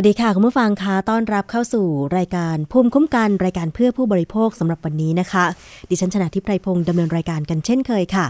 [0.00, 1.86] วัสดีค่ะคุณผู้ฟังคะต้อนรับเข้าสู่
[2.18, 5.44] รายการภูมิคุ้มกันรายการเพื่อผู้บริโภคสำหรับวันนี้นะคะ
[5.90, 8.26] ดิฉันชนะทิพไพรพงศ์ดำเนินรายการกันเช่นเคยค่ะ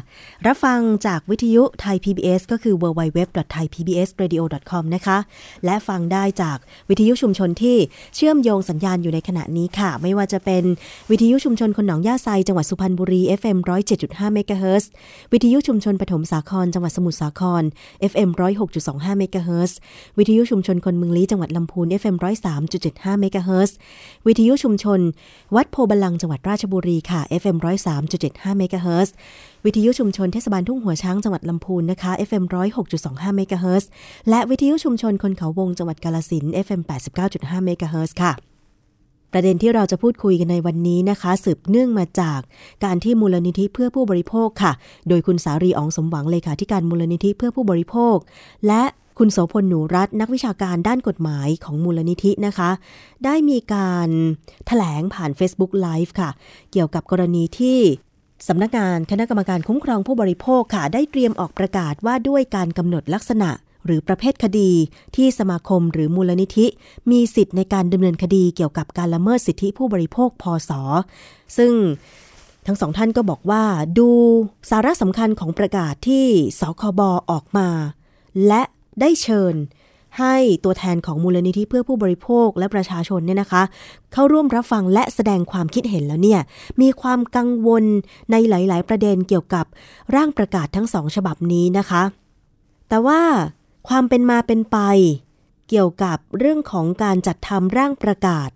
[0.46, 5.18] รับฟังจากวิทยุไทย PBS ก็คือ www.thaipbsradio.com นะคะ
[5.64, 6.58] และฟังได้จาก
[6.88, 7.76] วิทยุชุมชนที่
[8.16, 10.64] เชื่อมโยงสัญญาณอยู่ในขณะนี้ค่ะ ไม่ว่าจะเป็น
[11.10, 13.58] วิทยุชุมชนคนหนองย่าไซจังหวัดสุพรรณบุรี FM
[13.96, 14.90] 107.5เมกะเฮิรตซ์
[15.32, 17.62] วิทยุชุมชนปฐมสาครจังหวัดสมุทรสาคร
[18.10, 18.28] FM
[18.74, 19.78] 106.25เมกะเฮิรตซ์
[20.18, 22.16] วิทยุชุมชนคนเมืองลี้จังหวัดลำพูน FM
[22.68, 23.76] 103.75เมกะเฮิรตซ์
[24.26, 25.00] วิทยุชุมชน
[25.56, 27.56] วัดโพธิ์บัลลังก์จังหวัดราชบุรีค่ะ FM
[28.08, 29.14] 103.75เมกะเฮิรตซ์
[29.64, 32.44] วิทยุชุมชนเทศบาลทุ่งหัวช้างจังหวัดลำพูนนะคะ FM
[32.90, 33.88] 106.25เมกะเฮิรตซ์
[34.28, 36.80] และวิทยุชุมชนคนเขาวงจังหวัดกาฬสินธุ์ FM
[37.22, 38.32] 89.5เมกะเฮิรตซ์ค่ะ
[39.32, 42.40] ประเด็นที่เราจะพูดคุยกันในวันนี้นะคะ สืบเนื่องมาจาก
[42.84, 44.72] การที่มูลนิธิเพื่อผู้บริโภคค่ะ
[45.08, 48.16] โดยคุณสารีอองสมหวังเลขาธิการมูลนิธิเพื่อผู้บริโภค
[48.66, 48.82] และ
[49.18, 52.70] คุณโสพลหนูรัตน์นักวิชาการด้านกฎหมายของมูลนิธินะคะ
[53.24, 56.30] ได้มีการถแถลงผ่าน Facebook Live ค่ะ
[56.72, 57.78] เกี่ยวกับกรณีที่
[58.48, 63.50] สำนักงานคณะกรรมการคุ้มครองผู้บริโภคค่ะ ได้เตรียมออกประกาศว่าด้วยการกำหนดลักษณะ
[63.84, 64.70] หรือประเภทคดี
[65.16, 66.66] ที่สมาคมหรือมูลนิธิ
[67.10, 70.70] มีสิทธิ์ในการดำเนินคดีเกี่ยวกับการละเมิดสิทธิผู้บริโภคพศ
[71.56, 71.72] ซึ่ง
[72.66, 73.64] ทั้งสองท่านก็บอกว่า
[73.98, 74.08] ดู
[74.70, 76.26] สาระสำคัญของประกาศที่
[76.60, 77.00] สคบ
[77.30, 77.68] ออกมา
[78.48, 78.62] และ
[79.00, 79.54] ได้เชิญ
[80.18, 83.62] ให้ตัวแทนของมูลนิธิเพื่อผู้บริโภคและประชาชนเนี่ยนะคะ
[84.12, 86.40] เข้าร่วมรับฟังและแสดงความคิดเห็นแล้วเนี่ย
[86.80, 87.84] มีความกังวล
[88.30, 89.66] ในหลาย ๆ ประเด็นเกี่ยวกับ
[90.14, 92.02] ร่างประกาศทั้งสองฉบับนี้นะคะ
[92.88, 93.20] แต่ว่า
[93.88, 94.78] ความเป็นมาเป็นไป
[95.68, 98.50] เกี่ยวกับเรื่องของการจัดทำร่างประกาศ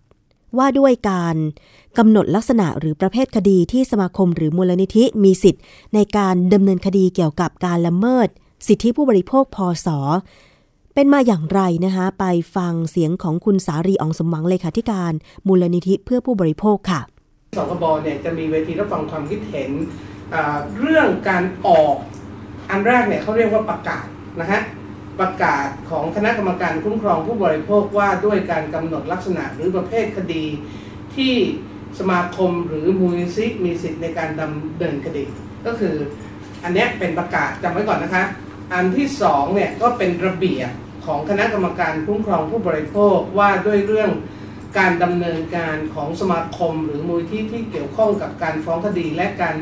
[0.58, 1.36] ว่าด้วยการ
[1.98, 5.62] กำหนดลักษณะหรือประเภทคดีที่สมาคมหรือมูลนิธิมีสิทธิ์
[5.94, 8.28] ในการดำเนินคดีเกี่ยวกับการละเมิด
[8.68, 9.88] สิทธิผู้บริโภคพศ
[10.94, 12.24] เป็นมาอย่างไรนะคะไป
[12.56, 15.12] ฟังเสียงของคุณสารีอองสมหวังเลขาธิการ
[15.46, 17.00] มูลนิธิเพื่อผู้บริโภคค่ะ
[17.58, 19.70] สคบเนี่ยจะมีเวทีรับฟังความคิดเห็น
[20.80, 21.96] เรื่องการออก
[22.70, 24.06] อันแรกเนี่ยเขาเรียกว่าประกาศ
[24.40, 24.60] นะฮะ
[25.20, 30.44] ประกาศของคณะกรรมการคุ้มครองผู้บริโภคว่าด้วยการกำหนดลักษณะหรือประเภทคดี
[31.16, 31.34] ที่
[31.98, 35.24] สมาคมหรือมูลนิธิมีสิทธิ์ในการดำเนินคดี
[35.66, 35.94] ก็คือ
[36.64, 38.24] อันนี้เป็นประกาศจำไว้ก่อนนะคะ
[38.72, 40.70] อันที่สองเนี่ยก็เป็นระเบียบ
[41.06, 44.10] ของคณะกรรมการคุ้มครองผู้บริโภคว่าด้วยเรื่อง
[44.78, 49.56] การดำเนินการของสมาคม หรือมูลที่ที่เกี่ยวข้องกับการฟ้องคดีและการ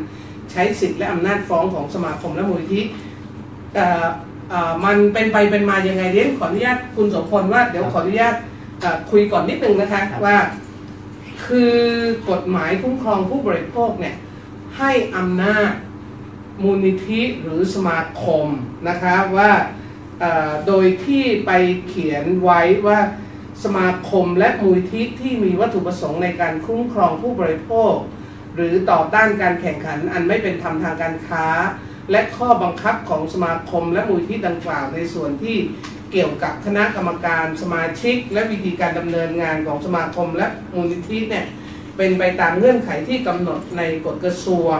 [0.53, 2.83] ใช้สิทธิและอำนาจฟ้องของสมาคมและมูลที่
[4.85, 8.35] มันเป็นไปเป็นมายังไงเรียนขออนุญาตคุณสมพลว่าเดี๋ยวขออนุญาต
[9.11, 10.37] คุยก่อนนิดนึงนะคะว่า
[11.47, 11.77] คือ
[12.31, 14.15] กฎหมายคุ้มครองผู้บริโภคเนี่ย
[14.79, 15.73] ให้อำนาจ
[16.63, 18.47] มูลนิธิหรือสมาคม
[18.89, 19.51] นะคะว่า
[20.67, 21.51] โดยที่ไป
[21.89, 22.99] เขียนไว้ว่า
[23.65, 27.95] สมาคมและมูลที่ที่มีวัตถุประสงค์ในการคุ้มครองผู้บริโภค
[28.55, 31.47] หรือต่อต้านการแข่งขันอันไม่เป็นธรรมทางการค้า
[32.11, 35.57] และข้อบังคับของสมาคมและมูลที่ดังกล่าวในส่วนที่
[36.13, 41.47] เกี่ยวกับคณะกรรมการสมาชิก และวิธีการดำเนินงานของสมาคมและมูลนิธิเนี่ย
[41.97, 44.77] เป็นไปตามเงื่อนไขที่กำหนดในกฎกระทรวง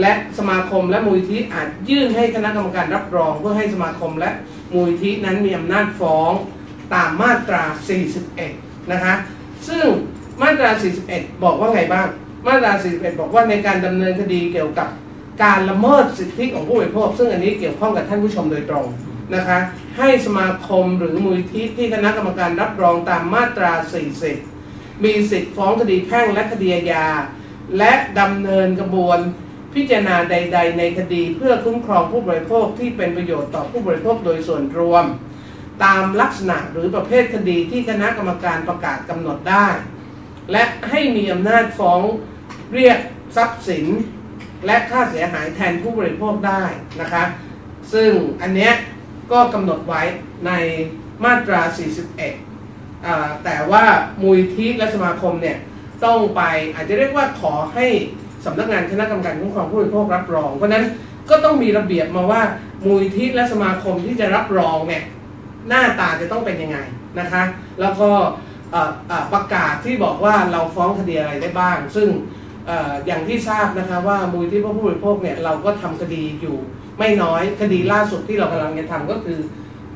[0.00, 4.30] และสมาคมและมูลที่อาจยื่นให้คณะกรรมการรับรอง เพื่อให้สมาคมและ
[4.74, 6.32] มูลที่นั้นมีอำนาจฟ้อง
[6.94, 7.62] ตามมาตรา
[8.28, 9.14] 41 นะคะ
[9.68, 9.86] ซึ่ง
[10.42, 10.70] มาตรา
[11.06, 12.06] 41 บอกว่าไงบ้าง
[12.46, 14.88] มาตรา 41 บอกว่าในการดำเนินคดีเกี่ยวกับ
[15.42, 18.86] การละเมิดสิทธิของผู้บริโภค ซึ่งอันนี้เกี่ยวข้องกับท่านผู้ชมโดยตรง
[19.34, 19.58] นะคะ
[19.98, 23.72] ให้สมาคมหรือมูลที่ที่คณะกรรมการรับรองตามมาตรา
[24.38, 27.06] 40 มีสิทธิฟ้องคดีแพ่งและคดีอาญา
[27.78, 29.18] และดำเนินกระบวน
[29.74, 35.04] พิจารณาใด ๆ ในคดีเพื่อคุ้มครองผู้บริโภคที่เป็นประโยชน์ต่อผู้บริโภคโดยส่วนรวม
[35.84, 39.68] ตามลักษณะหรือประเภทคดีที่คณะกรรมการประกาศกำหนดได้
[40.52, 42.00] และให้มีอำนาจฟ้อง
[42.74, 42.98] เรียก
[43.36, 43.86] ทรัพย์สิน
[44.66, 46.64] และค่าเสียหายแทนผู้บริโภคได้
[47.00, 47.24] นะคะ
[47.92, 48.10] ซึ่ง
[48.42, 48.72] อันเนี้ย
[49.32, 50.02] ก็กำหนดไว้
[50.46, 50.52] ใน
[51.24, 51.60] มาตรา
[52.68, 53.84] 41 แต่ว่า
[54.22, 55.58] มูลที่และสมาคมเนี่ย
[56.04, 56.42] ต้องไป
[56.74, 57.86] อาจจะเรียกว่าขอให้
[58.44, 60.84] สำนักงานคณะกรรมการคุ้มครองผู้บริโภครับรอง เพราะนั้น
[61.30, 62.42] ก็ต้องมีระเบียบมาว่า
[62.84, 65.02] มูลที่และสมาคมที่จะรับรองเนี่ย
[65.68, 66.78] หน้าตาจะต้องเป็นยังไง
[67.20, 67.42] นะคะ
[67.80, 68.10] แล้วก็
[69.32, 72.08] ประกาศที่บอกว่าเราฟ้องคดีอะไรได้บ้าง ซึ่ง
[73.06, 76.56] อย่างที่ทราบนะคะว่ามูลที่ผู้บริโภคเนี่ยเราก็ทำคดีอยู่
[76.98, 79.38] ไม่น้อยคดีล่าสุดที่เรากำลังจะทำก็คือ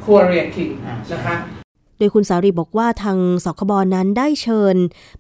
[0.05, 0.71] คัวเรียคิง
[1.13, 1.35] นะคะ
[1.99, 4.77] โดยคุณสารีบอกว่าทางสคบนั้นได้เชิญ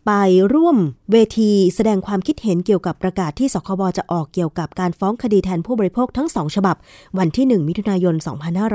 [0.07, 0.13] ไป
[0.55, 0.77] ร่วม
[1.13, 6.77] เวทีแสดงความคิดเห็นเกี่ยวกับประกาศที่สคบจะออกเกี่ยวกับการฟ้องคดีแทนผู้บริโภคทั้งสองฉบับ
[7.19, 8.15] วันที่ 1 มิถุนายน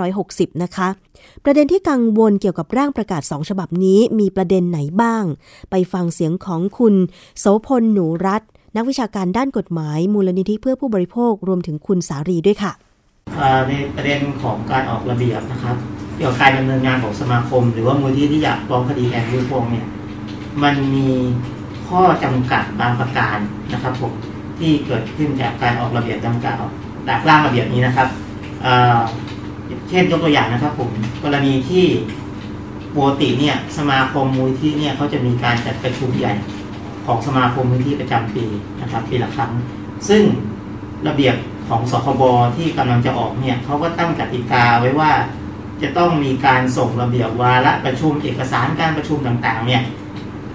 [0.01, 0.89] 2560 นะคะ
[1.43, 5.23] ประเด็นที่กังวลเกี่ยวกับร่างประกาศสองฉบับนี้มีประเด็นไหนบ้าง
[5.69, 6.95] ไปฟังเสียงของคุณ
[7.39, 8.41] โสพลหนูรัต
[8.75, 12.73] นักวิชาการด้านกฎหมาย มูลนิธิเพื่อผู้บริโภครวมถึงคุณสารีด้วยค่ะ
[13.69, 15.75] ในประเด็นของการออกระเบียบนะครับ
[16.17, 19.85] เกี่ยวกับการดำเนินงานของสมาคม หรือว่ามูลที่ที่อยากฟ้องคดีแทนผู้ฟ้องเนี่ย
[20.63, 21.07] มันมี
[21.87, 23.37] ข้อจำกัดบางประการ
[23.73, 24.13] นะครับผม
[24.59, 26.61] ที่เกิดขึ้นจากการออกระเบียบดังกล่าว
[27.07, 28.07] จากร่างระเบียบนี้นะครับ
[29.89, 30.89] เช่นยกตัวอย่างนะครับผม
[31.23, 31.85] กรณีที่
[32.95, 36.33] ปกติเนี่ยสมาคมมูลที่เนี่ยเขาจะมีการจัดประชุมใหญ่
[37.05, 38.45] ของสมาคมมูลที่ประจำปี
[38.81, 39.51] นะครับปีละครั้ง
[40.09, 40.23] ซึ่ง
[41.07, 41.35] ระเบียบ
[41.71, 42.23] ของสคบ
[42.57, 45.11] ที่กำลังจะออกเนี่ยเขาก็ตั้งกติกาไว้ว่า
[45.81, 49.81] จะต้องมีการส่งระเบียบวาระประชุมเอกสารการประชุมต่างๆเนี่ย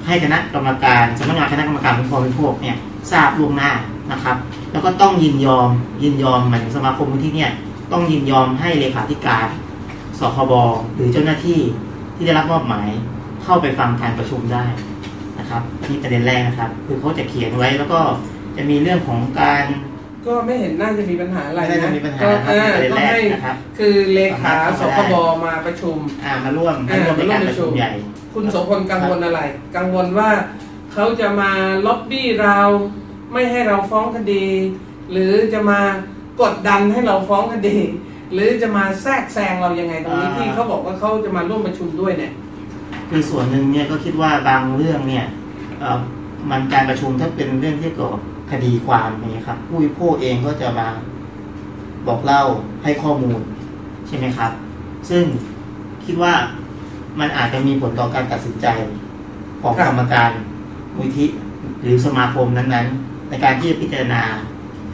[0.06, 2.76] ให้คณะกรรมการสำนักงานคณะกรรมการคุ้มครองผู้บริโภคเนี่ย
[3.10, 3.72] ทราบล่วงหน้า
[4.12, 4.36] นะครับ
[4.72, 5.68] แล้วก็ต้องยินยอม
[6.02, 7.50] ยินยอมเหมือนสมาคมที่เนี่ย
[7.92, 9.46] ต้องยินยอมให้เลขาธิการ
[10.18, 10.52] สคบ
[10.94, 11.60] หรือเจ้าหน้าที่
[12.14, 12.88] ที่ได้รับมอบหมาย
[13.44, 14.64] เข้าไปฟังการประชุมได้
[15.38, 18.00] นะครับนี่ประเด็นแรกนะครับ คือเขาจะเขียนไว้แล้วก็
[18.56, 19.64] จะมีเรื่องของการ
[20.26, 25.14] ก็ไม่เห็นน่าจะมีปัญหาอะไรไม่นะน่าจะมีปัญหาก็ครับอ่าประเด็นก็แรกให้นะครับ คือเลขาสามารถสเข้าคได้บ
[25.44, 27.90] มาประชุม อ่ามาร่วมอ่ามาร่วมในการมาร่วมประชุมประชุมใหญ่
[28.34, 29.40] คุณโสพลกังวลอะไร
[29.76, 30.30] กังวลว่า
[30.92, 31.50] เขาจะมา
[31.86, 32.58] ล็อบบี้เรา
[33.32, 34.46] ไม่ให้เราฟ้องคดี
[35.12, 35.80] หรือจะมา
[36.40, 37.78] กดดันให้เราฟ้องคดี
[38.32, 42.32] หรือจะมาแทรกแซงเรายังไงตรงนี้อ่า ที่เขาบอกว่าเขาจะมาร่วมประชุมด้วยเนี่ย
[43.10, 45.24] คือส่วนหนึ่งเนี่ยก็คิดว่าบางเรื่องเนี่ย
[45.80, 45.98] เอ่อ
[46.50, 50.88] มันการประชุมถ้าเป็นเรื่องที่เกี่ยวกับ คดีความอย่างเงี้ยครับ ผู้วิพากษ์เองก็จะมา
[52.06, 52.42] บอกเล่า
[52.82, 53.40] ให้ข้อมูล
[54.06, 54.52] ใช่ไหมครับ
[55.10, 55.24] ซึ่ง
[56.04, 56.32] คิดว่า
[57.20, 58.66] มันอาจจะมีผลต่อการตัดสินใจ
[59.62, 60.30] ของครับกรรมการ
[60.96, 61.28] มูลที่
[61.82, 64.22] หรือสมาคมนั้นๆ ในการที่จะพิจารณา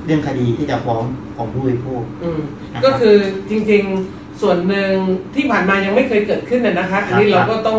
[0.07, 1.03] เรื่องคดีที่จะฟ้อง
[1.37, 2.41] ของผู้บริโภคอืม
[2.73, 3.17] นะครับก็คือ
[3.51, 4.93] จริงๆส่วนหนึ่ง
[5.35, 7.79] ที่ผ่านมายังไม่เคยเกิดขึ้นนะนะคะ อันนี้ครับเราก็ต้อง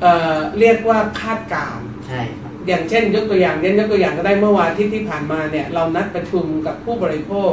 [0.00, 7.52] เอ่อเรียกว่าคาดการณ์ใช่ครับ อย่างเช่น ยกตัวอย่างเช่นยกตัวอย่างก็ได้เมื่อวานที่ที่ผ่านมาเนี่ยเรานัดประชุมกับผู้บริโภค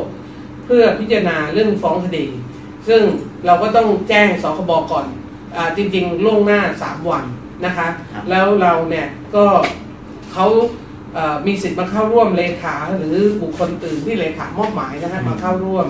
[0.66, 2.26] เพื่อพิจารณาเรื่องฟ้องคดี
[2.88, 3.02] ซึ่ง
[3.46, 5.06] เราก็ต้องแจ้งสคบก่อน
[5.56, 7.24] อาจริง ๆ ล่วงหน้า 3 วัน
[7.66, 9.46] นะคะครับแล้วเราเนี่ยก็
[10.34, 10.48] เขา
[11.14, 15.86] เอ่อมีสิทธิ์มาเข้าร่วมเลขาหรือบุคคลอื่นที่เลขามอบหมายนะคะมาเข้าร่วม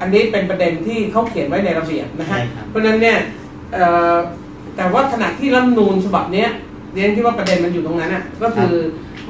[0.00, 3.18] อันนี้เป็นประเด็นที่เขาเขียนไว้ในระเบียบนะฮะใช่ครับเพราะฉะนั้นเนี่ย
[3.74, 4.16] เอ่อ
[4.76, 6.48] แต่ว่าขณะที่รัฐธรรมนูญฉบับเนี้ย
[6.94, 8.74] เรียนคิดว่าประเด็นมันอยู่ตรงนั้นอะก็คือ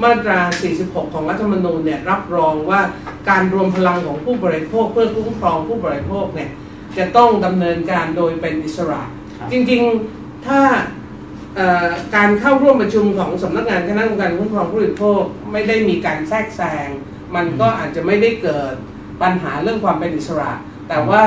[0.03, 0.39] มาตรา
[0.77, 2.81] 46 ของรัฐธรรมนูญเนี่ยรับรองว่า
[3.29, 6.49] การรวมพลังของผู้บริโภคเพื่อคุ้มครองผู้บริโภคเนี่ย
[6.97, 9.01] จะต้องดำเนินการโดยเป็นอิสระ
[9.37, 10.61] ครับจริงๆถ้า
[11.55, 16.87] เอ่อการเข้าร่วมประชุมของสำนักงานคณะกรรมการคุ้มครองผู้บริโภคไม่ได้มีการแทรกแซง
[17.35, 18.73] มันก็อาจจะไม่ได้เกิด
[19.21, 20.51] ปัญหาเรื่องความเป็นอิสระ
[20.89, 21.23] แต่ว่า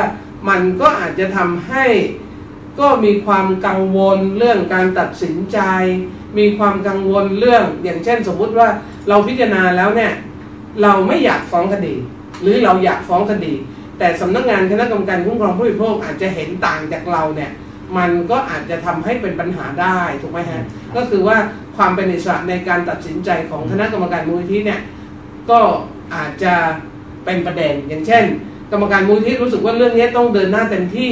[0.48, 1.86] มันก็อาจจะทำให้
[2.80, 5.58] ก็มีความกังวลเรื่องการตัดสินใจ
[6.38, 8.68] มีความกังวลเรื่องอย่างเช่น สมมุติว่า
[9.08, 10.12] เราพิจารณาแล้วเนี่ย
[10.82, 11.94] เราไม่อยากฟ้องคดี
[12.42, 13.54] หรือเราอยากฟ้องคดี
[13.98, 17.50] แต่สำนักงานคณะกรรมการคุ้มครองผู้บริโภคอาจจะเห็นต่างจากเราเนี่ย
[17.96, 20.62] มันก็อาจจะทำให้เป็นปัญหาได้ถูกไหมฮะ
[20.96, 21.36] ก็คือว่า
[21.76, 24.80] ความเป็นอิสระในการตัดสินใจของคณะกรรมการมูลนิธิเนี่ย
[25.50, 25.60] ก็
[26.14, 26.54] อาจจะ
[27.24, 28.24] เป็นประเด็นอย่างเช่น
[28.72, 31.10] กรรมการมูลนิธิรู้สึกว่าเรื่องนี้ต้องเดินหน้าเต็มที่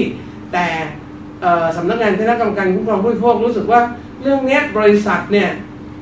[0.53, 0.67] แต่
[1.77, 3.81] สำนักงานคณะกรรมการคุ้มครองผู้บริโภครู้สึกว่า
[4.23, 5.51] เรื่องนี้บริษัทเนี่ย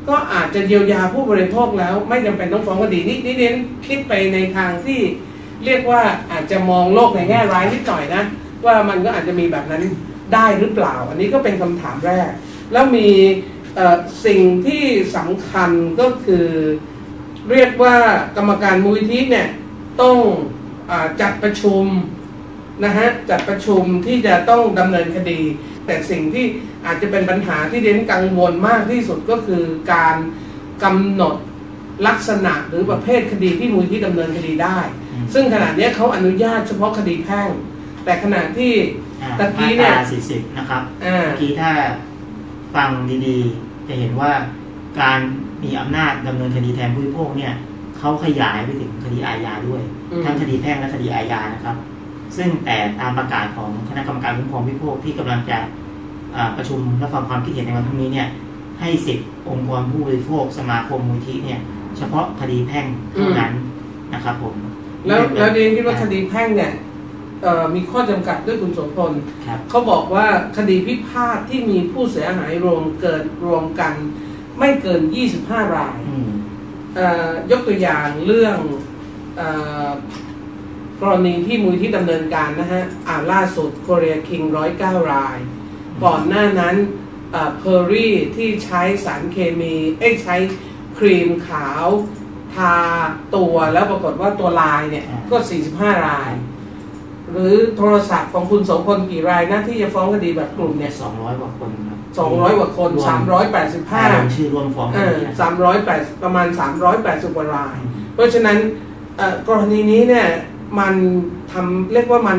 [0.08, 3.54] ก็อาจจะเยียวยาผู้บริโภคแล้วไม่จำเป็นต้องฟ้องคดีนี่นี่เน้น
[3.86, 5.00] คิดไปในทางที่
[5.64, 8.22] เรียกว่าอาจจะมองโลกในแง่ร้ายนิดหน่อยนะ
[8.64, 9.82] ว่ามันก็อาจจะมีแบบนั้น
[10.34, 12.30] ได้หรือเปล่า อันนี้ก็เป็นคำถามแรก
[12.72, 13.08] แล้วมี
[14.26, 14.84] สิ่งที่
[15.16, 16.46] สำคัญก็คือ
[17.50, 17.96] เรียกว่า
[18.36, 19.48] กรรมการมูลนิธิเนี่ย
[20.00, 20.16] ต้อง
[20.90, 21.84] อจัดประชุม
[22.84, 25.40] นะฮะจัดประชุมที่จะต้องดำเนินคดี
[25.90, 26.46] แต่สิ่งที่
[26.86, 30.16] อาจจะเป็นปัญหาที่เด่นกังวลมากที่สุดก็คือการ
[30.84, 31.34] กำหนด
[32.06, 34.78] ลักษณะหรือประเภทคดีที่มูลที่ดำเนินคดีได้
[35.12, 37.50] อืมซึ่งขณะเนี้ยเขาอนุญาตเฉพาะคดีแพ่ง
[38.04, 38.72] แต่ขณะที่
[39.22, 41.70] อ่าตะกี้มาเนี่ตยรา40นะครับอ่าเมื่อกี้ถ้า
[42.74, 42.88] ฟัง
[43.26, 44.32] ดีๆ จะเห็นว่า
[45.00, 45.18] การ
[45.62, 47.52] มีอำนาจดำเนินคดีแทนผู้บริโภคเนี่ย
[47.98, 49.82] เขาขยายไปถึงคดีอาญาด้วย
[50.12, 51.76] อืมทั้งคดีแพ่งและคดีอาญานะครับ
[52.36, 55.58] ซึ่งแต่ตามประกาศของคณะกรรมการคุ้มครองผู้บริโภคที่กำลังจะ
[56.36, 58.28] อ่าประชุมรับฟังความคิดเห็นในวันพรุ่งนี้เนี่ย
[58.80, 61.60] ให้สิทธิองค์กรผู้บริโภคสมาคมมูลที่เนี่ย
[61.98, 63.52] เฉพาะคดีแพ่งเท่านั้น
[64.14, 64.54] นะครับผม
[65.06, 66.72] แล้วแล้วเรียนคิดว่าคดีแพ่งเนี่ย
[67.42, 69.12] เอ่อมีข้อจำกัดด้วยคุณโสมพล
[69.46, 73.92] ครับเขาบอกว่าคดีพิพาทที่มีผู้เสียหายรวมเกินรวมกัน
[74.58, 75.00] ไม่เกิน
[75.36, 76.28] 25 รายอืม
[76.96, 78.58] เอ่อยกตัวอย่างเรื่อง
[79.36, 79.42] เอ
[79.86, 79.88] อ
[81.02, 84.44] กรณีที่มูลที่ดำเนินการนะฮะอ่าล่าสุด Korea King
[84.78, 85.38] 109ราย
[86.04, 86.76] ก่อนหน้านั้น
[87.58, 90.36] Pearly ที่ใช้สารเคมีเอ้ยใช้
[90.98, 91.86] ครีมขาว
[92.54, 92.74] ทา
[93.36, 95.36] ตัวแล้วปรากฏว่าตัวลายเนี่ยอ่าก็
[95.72, 96.32] 45 ราย
[97.30, 103.06] หรือโทรศัพท์ของคุณโสมพลกี่รายนะที่จะฟ้องคดีแบบกลุ่มเนี่ยสองร้อยกว่าคนครับ200กว่าคนรวม
[103.60, 107.76] 385ลงชื่อร่วมฟ้องคเออดีนะสามร้อยแปดประมาณสามร้อยแปดสิบกว่าราย
[108.14, 108.56] เพราะฉะนั้น
[109.16, 110.26] เอ่อกรณีนี้เนี่ย
[110.78, 110.94] มัน
[111.52, 112.38] ทำเรียกว่ามัน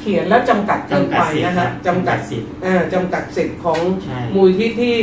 [0.00, 4.94] เขียนแล้วจำกัดเกินจำกัไปดสิทธิ์นะครัฮะบจำกัดสิทธิ์เอ่อจำกัดสิทธิ์ของใช่มูลที่ที่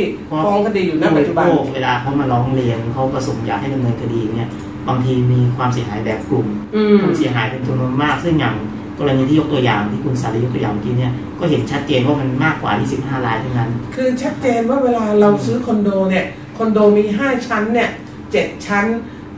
[0.44, 4.48] ฟ้องคดีอยู่ณปัจจุบันผู้บริโภคเวลาเขามาร้องเรียนเขาประสงค์อยากให้ดำเนินคดีเนี่ย
[4.88, 8.54] บางทีมีความเสียหายแบบกลุ่มอืมผู้เสียหายเป็นจำนวนมาก ซึ่งอย่าง
[8.98, 16.24] กรณีที่ยกตัวอย่างที่คุณสารียกตัวอย่างเมื่อกี้เนี่ยก็เห็นชัดเจนว่ามันมากกว่า 25รายเท่านั้น คือชัดเจนว่าเวลาเราซื้อคอนโดเนี่ย
[16.58, 17.90] คอนโดมีห้าชั้นเนี่ย
[18.32, 18.84] เจ็ดชั้น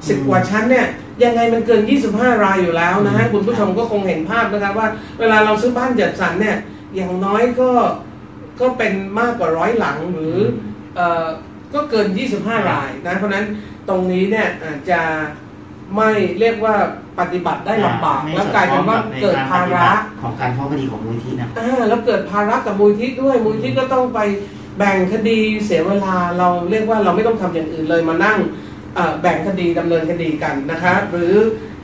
[0.08, 0.86] สิบอืมกว่าชั้นเนี่ย
[1.24, 1.82] ยังไงมันเกิน
[2.12, 4.88] 25 รายอยู่แล้วนะฮะอืมคุณผู้ชมก็คงเห็นภาพนะครับว่า
[5.20, 6.56] เวลาเราซื้อบ้านจัดสรรเนี่ย
[6.94, 7.70] อย่างน้อยก็
[8.60, 10.36] ก็เป็นมากกว่าร้อยหลังหรือ
[10.96, 11.26] เอ่อ
[11.74, 12.06] ก็เกิน
[12.38, 13.44] 25 รายนะเพราะฉะนั้น
[13.88, 15.00] ตรงนี้เนี่ยอาจจะ
[15.96, 16.74] ไม่เรียกว่า
[17.18, 19.90] ปฏิบัติได้ลำบากไม่แล้วกลายเป็นว่าเกิดภาระ
[20.22, 24.20] ของการฟ้องคดีของมูลนิธินะอ่าแล้วเกิดภาระกับมูลที่ด้วยมูลที่ก็ต้องไป
[24.78, 28.65] แบ่งคดีเสียเวลาเราเรียกว่าเราไม่ต้องทำอย่างอื่นเลยมานั่งเอ่อ
[29.20, 31.34] แบ่งคดีดำเนินคดีกันนะคะหรือ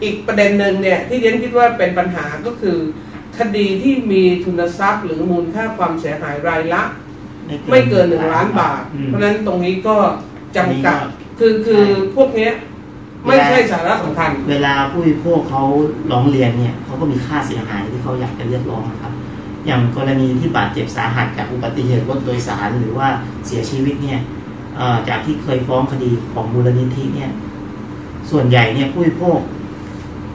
[0.02, 2.78] อีกประเด็นหนึ่งเนี่ยที่เรียนคิดว่าเป็นปัญหาก็คือ
[3.38, 6.82] คดีที่มีทุนทรัพย์ หรือมูลค่าความเสียหายรายละ
[7.70, 9.96] ไม่เกินหนึ่งล้านบาทอืมเพราะฉะนั้นตรงนี้ก็
[10.56, 12.52] จำกัดนี่ก็คือคือใช่พวกเนี้ย
[13.26, 15.62] ไม่ใช่สาระสำคัญ เวลาผู้บริโภคเขา
[16.10, 19.12] ร้องเรียนเนี่ยเขาก็มีค่าเสียหายที่เขาอยากจะเรียกร้องนะครับ
[19.66, 23.08] อย่างกรณีที่บาดเจ็บสาหัสจากอุบัติเหตุรถโดยสารหรือว่า
[23.46, 24.41] เสียชีวิตเนี่ยเอ่อ
[25.08, 27.30] จากที่เคยฟ้องคดีของมูลนิธิเนี่ย
[28.30, 29.38] ส่วนใหญ่เนี่ยผู้บริโภค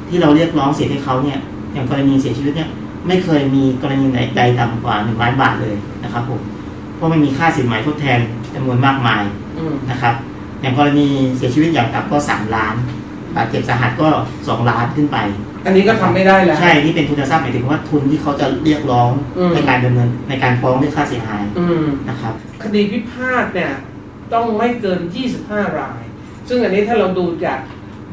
[0.10, 1.40] ที่เราเรียกร้องเสียให้เขาเนี่ย
[1.74, 2.70] อย่างกรณีเสียชีวิตเนี่ย
[3.08, 6.42] ไม่เคยมีกรณีไหนใดต่ำกว่าหนึ่งล้านบาทเลยนะครับผม
[6.96, 8.20] เพราะไม่มีค่าสินไหมทดแทน
[8.56, 9.24] จำนวนมากมาย
[9.58, 10.14] อืมนะครับ
[10.62, 12.76] อย่างกรณีเสียชีวิตอย่างต่ำก็สามล้าน
[13.36, 14.08] บาดเจ็บสาหัสก็
[14.48, 15.18] สองล้านขึ้นไป
[15.66, 23.72] อันนี้ก็ทำไม่ได้แล้วใช่นี่เป็นทุนทรัพย์หมายถึงว่าทุนที่เขาจะเรียกร้องอืมในการดำเนินในการฟ้องเรียกค่าเสียหายอืมนะครับ คดีพิพาทเนี่ย
[24.34, 25.02] ต้องไม่เกิน
[25.40, 26.04] 25 ราย
[26.48, 27.60] ซึ่งอันนี้ถ้าเราดูจาก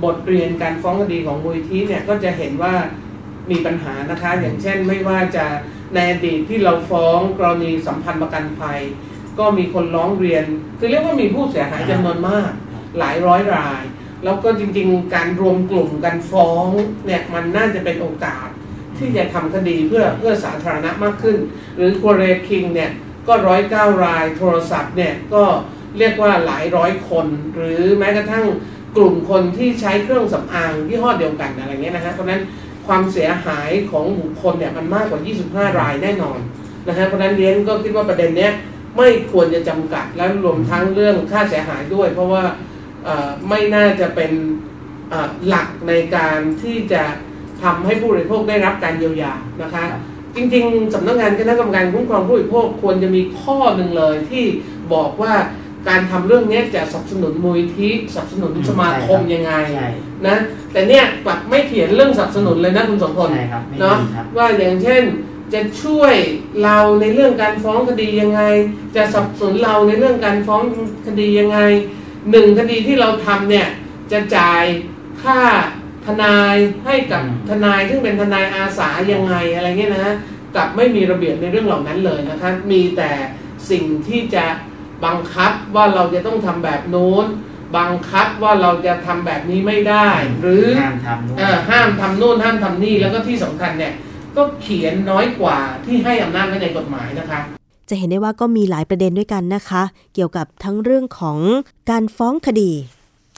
[0.05, 2.75] บทเรียนการฟ้องคดีของมูลที่เนี่ยก็จะเห็นว่า
[3.51, 5.45] มีปัญหานะคะ อย่างเช่นไม่ว่าจะ
[5.95, 8.81] ในอดีตที่เราฟ้องกรณีสัมพันธ์ประกันภัย
[9.39, 10.45] ก็มีคนร้องเรียน
[10.79, 12.51] คือเรียกว่ามีผู้เสียหายจำนวนมาก
[12.99, 13.83] หลายร้อยราย
[14.25, 16.67] แล้วก็จริงๆ การรวมกลุ่มกันฟ้อง
[17.07, 18.49] เนี่ยมันน่าจะเป็นโอกาส
[18.99, 21.39] ที่จะทำคดีเพื่อเพื่อสาธารณะมากขึ้น
[21.77, 22.91] หรือคัวเรคิงเนี่ย
[23.29, 25.45] ก็ร้อยเก้ารายโทรศัพท์เนี่ยก็
[25.99, 28.45] เรียกว่าหลายร้อยคน หรือแม้กระทั่ง
[28.97, 32.43] กลุ่มคนที่ใช้เครื่องสำอางยี่ห้อเดียวกันอะไรเงี้ยนะฮะเพราะนั้น
[32.87, 35.21] ความเสียหายของบุคคลเนี่ยมันมากกว่า
[35.71, 36.39] 25 รายแน่นอน
[36.89, 38.53] นะฮะเพราะนั้นเรียนก็คิดว่าประเด็นเนี้ย
[38.97, 42.45] ไม่ควรจะจำกัดและรวมทั้งเรื่องค่าเสียหายด้วย เพราะว่า
[43.49, 44.33] ไม่น่าจะเป็น
[45.49, 47.03] หลักในการที่จะ
[47.63, 49.85] ทำให้ผู้บริโภคได้รับการเยียวยานะคะ
[50.37, 54.45] จริงๆสำนักงานคณะกรรมการคุ้มครองผู้บริโภคควรจะมีข้อหนึ่งเลยที่
[54.95, 55.35] บอกว่า
[55.89, 59.89] การทำเรื่องเนี้ยจะสนับสนุนมูลที่สนับสนุนอืมสมาคมใช่ครับยังไงใช่
[60.27, 60.37] นะ
[60.73, 65.03] แต่เนี่ยกลับไม่เขียนเรื่องสนับสนุนเลยนะคุณสมพลใช่ครับไม่เนาะมีครับว่าอย่างเช่น
[65.55, 66.15] จะช่วย
[66.63, 68.43] เราในเรื่องการฟ้องคดียังไง
[68.97, 70.63] จะสนับสนุนเราในเรื่องการฟ้อง
[71.07, 71.59] คดียังไง
[72.31, 73.67] หนึ่งคดีที่เราทำเนี่ย
[74.13, 74.65] จะจ่าย
[75.23, 75.41] ค่า
[76.07, 80.15] ทนายให้กับอืมทนายซึ่งเป็นทนายอาสายังไงอะไรเงี้ยนะฮะ
[80.55, 83.11] กลับไม่มีระเบียบในเรื่องเหล่านั้นเลยนะคะมีแต่
[83.71, 84.45] สิ่งที่จะ
[85.05, 87.27] บังคับว่าเราจะต้องทำแบบโน้น
[87.77, 90.09] บังคับว่าเราจะทำแบบนี้ไม่ได้
[90.41, 93.93] หรือห้ามทำนู่นเอ่อห้ามทำนู่นห้ามทำนี่แล้วก็ที่สำคัญเนี่ย
[94.37, 97.41] ก็เขียนน้อยกว่าที่ให้อำนาจไว้ในกฎหมายนะคะ
[97.89, 99.83] จะเห็นได้ว่าก็มีหลายประเด็นด้วยกันนะคะ
[100.15, 101.39] เกี่ยวกับทั้งเรื่องของ
[101.91, 102.73] การฟ้องคดี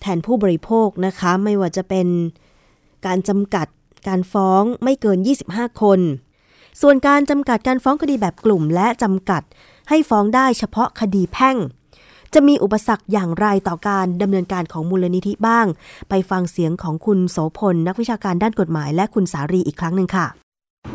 [0.01, 2.09] แทนผู้บริโภคนะคะ ไม่ว่าจะเป็น
[3.07, 3.66] การจำกัด
[4.09, 5.19] การฟ้องไม่เกิน
[5.51, 6.01] 25 คน
[6.83, 9.42] ส่วนการจำกัดการฟ้องคดีแบบกลุ่มและจำกัด
[9.88, 11.57] ให้ฟ้องได้เฉพาะคดีแพ่ง
[12.35, 15.66] จะมีอุปสรรคอย่างไรต่อการดำเนินการของมูลนิธิบ้าง
[16.09, 20.27] ไปฟังเสียงของคุณโสพล นักวิชาการด้านกฎหมายและคุณสารีอีกครั้งหนึ่งค่ะ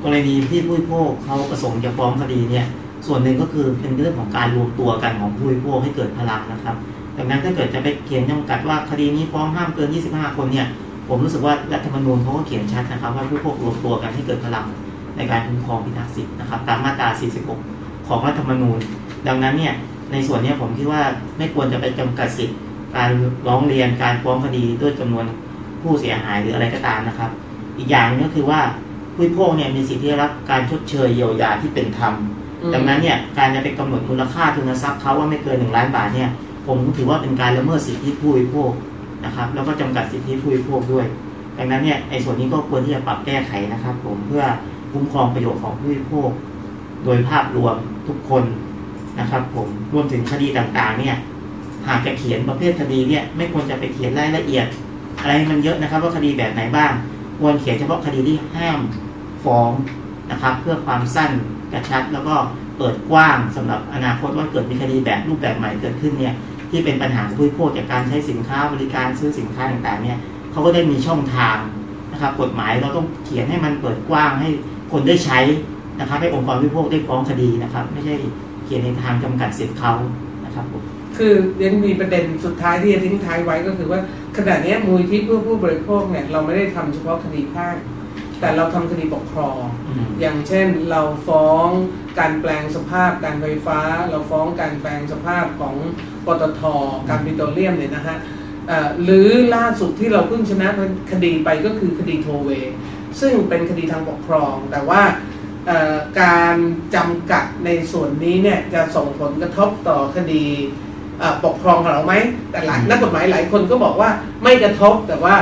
[0.04, 2.66] กรณีที่ผู้บริโภคเขาประสงค์จะฟ้องคดีเนี่ย
[3.08, 6.76] ส่วนหนึ่งก็คือเป็นเรื่องของการรวมตัวกันของผู้บริโภคให้เกิดพลังนะครับ
[7.18, 10.68] ดังนั้นถ้าเกิดจะไปเขียนจำกัดว่าคดีนี้ฟ้องห้ามเกิน 25 คนเนี่ย
[11.08, 14.66] ผมรู้สึกว่ารัฐธรรมนูญเขาก็เขียนชัดนะครับว่าผู้บริโภครวมตัวกันให้เกิดพลัง
[15.18, 18.80] ในการคุ้มครองพิทักษ์สิทธินะครับตามมาตรา 46 ของรัฐธรรมนูญ
[19.28, 19.74] ดังนั้นเนี่ย
[20.12, 21.02] ในส่วนเนี้ยผมคิดว่า
[21.38, 22.58] ไม่ควรจะไปจำกัดสิทธิ์
[22.96, 23.10] การ
[23.48, 25.26] ร้องเรียนการฟ้องคดีด้วยจำนวน
[25.82, 27.30] ผู้เสียหายหรืออะไรก็ตามนะครับ
[27.78, 28.62] อีกอย่างหนึงก็คือว่า
[29.16, 32.14] ผู้บริโภคเนี่ยมีสิทธิได้รับการชดเชยเยียวยาที่เป็นธรรม
[32.62, 36.30] อืมดังนั้นเนี่ยการจะไปกำหนดมูลค่าทุนทรัพย์เขาว่าไม่เกินหนึ่งล้านบาทเนี่ย
[36.68, 38.72] ผมถือว่าเป็นการละเมิดสิทธิผู้บริโภค
[39.26, 41.06] นะครับ แล้วก็จำกัดสิทธิผู้บริโภคด้วย
[41.58, 44.44] ดังนั้นเนี่ยไอ้ส่วนนี้ก็ควรที่จะปรับแก้ไขนะครับ ผมเพื่อ
[44.94, 46.30] คุ้มครองประโยชน์ของผู้บริโภค
[47.06, 47.76] โดยภาพรวม
[48.08, 48.44] ทุกคน
[49.20, 51.16] นะครับผมรวมถึงคดีต่างๆ เนี่ย
[51.88, 54.66] หากจะเขียนประเภทคดีเนี่ยไม่ควรจะไปเขียนรายละเอียด
[55.20, 56.92] อะไรให้มันเยอะนะครับ ว่าคดีแบบไหนบ้าง
[57.40, 58.80] ควรเขียนเฉพาะคดีที่ห้าม
[59.44, 59.72] ฟ้อง
[60.32, 61.32] นะครับ เพื่อความสั้น
[61.74, 62.36] กระชัดแล้วก็
[62.78, 66.34] เปิดกว้างสำหรับอนาคตว่าเกิดมีคดีแบบรูปแบบใหม่เกิดขึ้นเนี่ย
[66.70, 70.18] ที่เป็นปัญหาผู้บริโภคจากการใช้สินค้าบริการซื้อสินค้าต่างๆเนี่ย
[70.52, 71.58] เขาก็ได้มีช่องทาง
[72.12, 74.50] นะครับ กฎหมายเราต้องเขียนให้มันเปิดกว้างให้
[74.92, 75.40] คนได้ใช้
[76.02, 78.16] นะครับ ให้องค์กรผู้บริโภคได้ฟ้องคดีนะครับ ไม่ใช่
[78.66, 79.94] เขียนในทางจำกัดสิทธิ์เขา
[80.46, 80.84] นะครับผม
[81.18, 84.00] คือเรียนมีประเด็นสุดท้ายที่จะทิ้งท้ายไว้ก็คือว่า
[84.38, 87.76] ขณะเนี้ยมูลที่เพื่อผู้บริโภคเนี่ยเราไม่ได้ทำเฉพาะคดีแพ่ง
[88.40, 91.68] แต่เราทำคดีปกครองอืมอย่างเช่นเราฟ้อง
[92.20, 95.76] การแปลงสภาพการไฟฟ้า เราฟ้องการแปลงสภาพของ
[96.26, 96.62] ปตท
[97.10, 98.18] การปิโตรเลียมเนี่ยนะฮะ
[99.04, 100.68] หรือล่าสุดที่เราเพิ่งชนะ
[101.12, 102.50] คดีไปก็คือคดีโทเว
[103.22, 105.02] ซึ่งเป็นคดีทางปกครอง แต่ว่า
[106.22, 106.56] การ
[106.96, 110.46] จำกัดในส่วนนี้เนี่ยจะส่งผลกระทบต่อคดี
[111.46, 112.14] ปกครองของเราไหม
[112.52, 114.10] แต่หลายนักกฎหมายหลายคนก็บอกว่า
[114.44, 115.36] ไม่กระทบแต่ว่า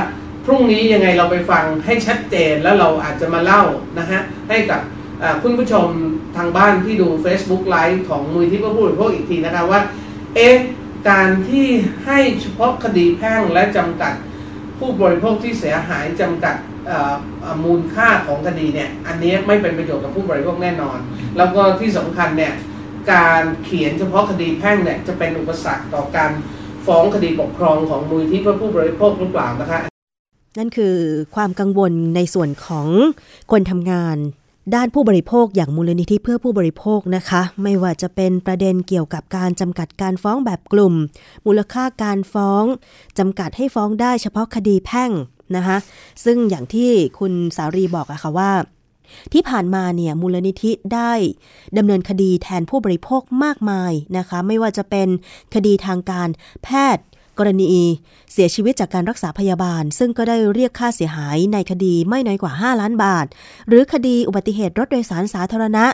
[0.44, 3.62] พรุ่งนี้ยังไงเราไปฟังให้ชัดเจนแล้วเราอาจจะมาเล่า
[3.98, 4.80] นะฮะให้กับ
[5.42, 5.86] คุณผู้ชม
[6.36, 9.80] ทางบ้านที่ดู Facebook ไลฟ์ของมือที่ผู้บริโภคอีกทีนะคะว่า
[10.34, 10.56] เอ๊ะ
[11.10, 11.66] การที่
[12.04, 14.12] ให้เฉพาะคดีแพ่งและจำกัด
[14.78, 16.54] ผู้บริโภคที่เสียหายจำกัด
[17.64, 20.98] มูลค่าของคดีเนี่ยอันนี้ไม่เป็นประโยชน์กับผู้บริโภคแน่นอน
[21.36, 22.52] แล้วก็ที่สำคัญเนี่ย
[23.12, 26.30] การเขียนเฉพาะคดีแพ่งเนี่ยจะเป็นอุปสรรคต่อการ
[26.86, 29.80] ฟ้องคดีปกครองของมูลที่เพื่อผู้บริโภคหรือเปล่านะคะ
[30.58, 30.96] นั่นคือ
[31.36, 32.88] ความกังวลในส่วนของ
[33.50, 34.16] คนทำงาน
[34.74, 40.94] ด้านผู้บริโภคอย่างมูลนิธิเพื่อผู้บริโภคนะคะ ไม่ว่าจะเป็นประเด็นเกี่ยวกับการจำกัดการฟ้องแบบกลุ่ม
[41.46, 42.64] มูลค่าการฟ้อง
[43.18, 45.10] จำกัดให้ฟ้องได้เฉพาะคดีแพ่ง
[45.56, 45.76] นะคะ
[46.24, 48.52] ซึ่งอย่างที่คุณสารีบอกอะค่ะว่า
[49.32, 51.12] ที่ผ่านมาเนี่ยมูลนิธิได้
[51.76, 55.08] ดำเนินคดีแทนผู้บริโภคมากมายนะคะ ไม่ว่าจะเป็น
[55.54, 56.28] คดีทางการ
[56.64, 57.04] แพทย์
[57.40, 57.72] กรณี
[58.32, 63.26] เสียชีวิตจากการรักษาพยาบาล ซึ่งก็ได้เรียกค่าเสียหายในคดีไม่น้อยกว่า 5 ล้านบาท
[63.68, 65.86] หรือคดีอุบัติเหตุรถโดยสารสาธารณะ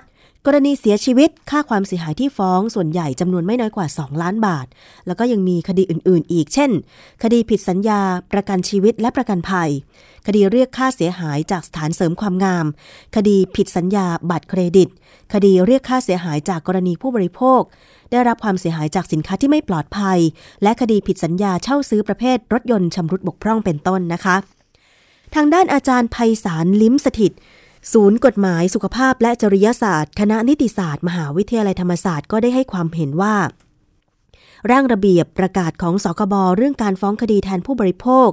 [0.49, 4.67] กรณีเสียชีวิตค่าความเสียหายที่ฟ้องส่วนใหญ่จำนวนไม่น้อยกว่า 2 ล้านบาท
[5.07, 6.71] แล้วก็ยังมีคดีอื่น ๆ อีก เช่น
[7.23, 8.01] คดีผิดสัญญา
[8.33, 9.71] ประกันชีวิตและประกันภัย
[10.27, 12.67] คดีเรียกค่าเสียหายจากสถานเสริมความงาม
[13.17, 14.89] คดีผิดสัญญาบัตรเครดิต
[15.33, 17.61] คดีเรียกค่าเสียหายจากกรณีผู้บริโภค
[18.11, 20.19] ได้รับความเสียหายจากสินค้าที่ไม่ปลอดภัย
[20.63, 24.37] และคดีผิดสัญญาเช่าซื้อประเภท รถยนต์ชำรุดบกพร่องเป็นต้นนะคะ
[25.35, 27.33] ทางด้านอาจารย์ภัยสารลิ้มสถิต
[27.93, 33.37] ศูนย์กฎหมายสุขภาพและจริยศาสตร์ คณะนิติศาสตร์ มหาวิทยาลัยธรรมศาสตร์ก็ได้ให้ความเห็นว่า
[34.71, 38.29] ร่างระเบียบประกาศของสคบเรื่องการฟ้องคดีแทนผู้บริโภค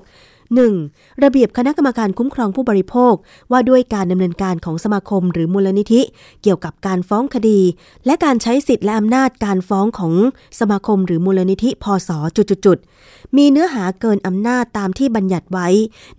[0.59, 1.23] 1.
[1.23, 3.13] ระเบียบคณะกรรมการคุ้มครองผู้บริโภค
[3.51, 6.01] ว่าด้วยการดำเนินการของสมาคมหรือมูลนิธิ
[6.41, 7.59] เกี่ยวกับการฟ้องคดี
[8.05, 10.13] และการใช้สิทธิและอำนาจการฟ้องของ
[10.59, 15.67] สมาคมหรือมูลนิธิพศจุดๆมีเนื้อหาเกินอำนาจตามที่บัญญัติไว้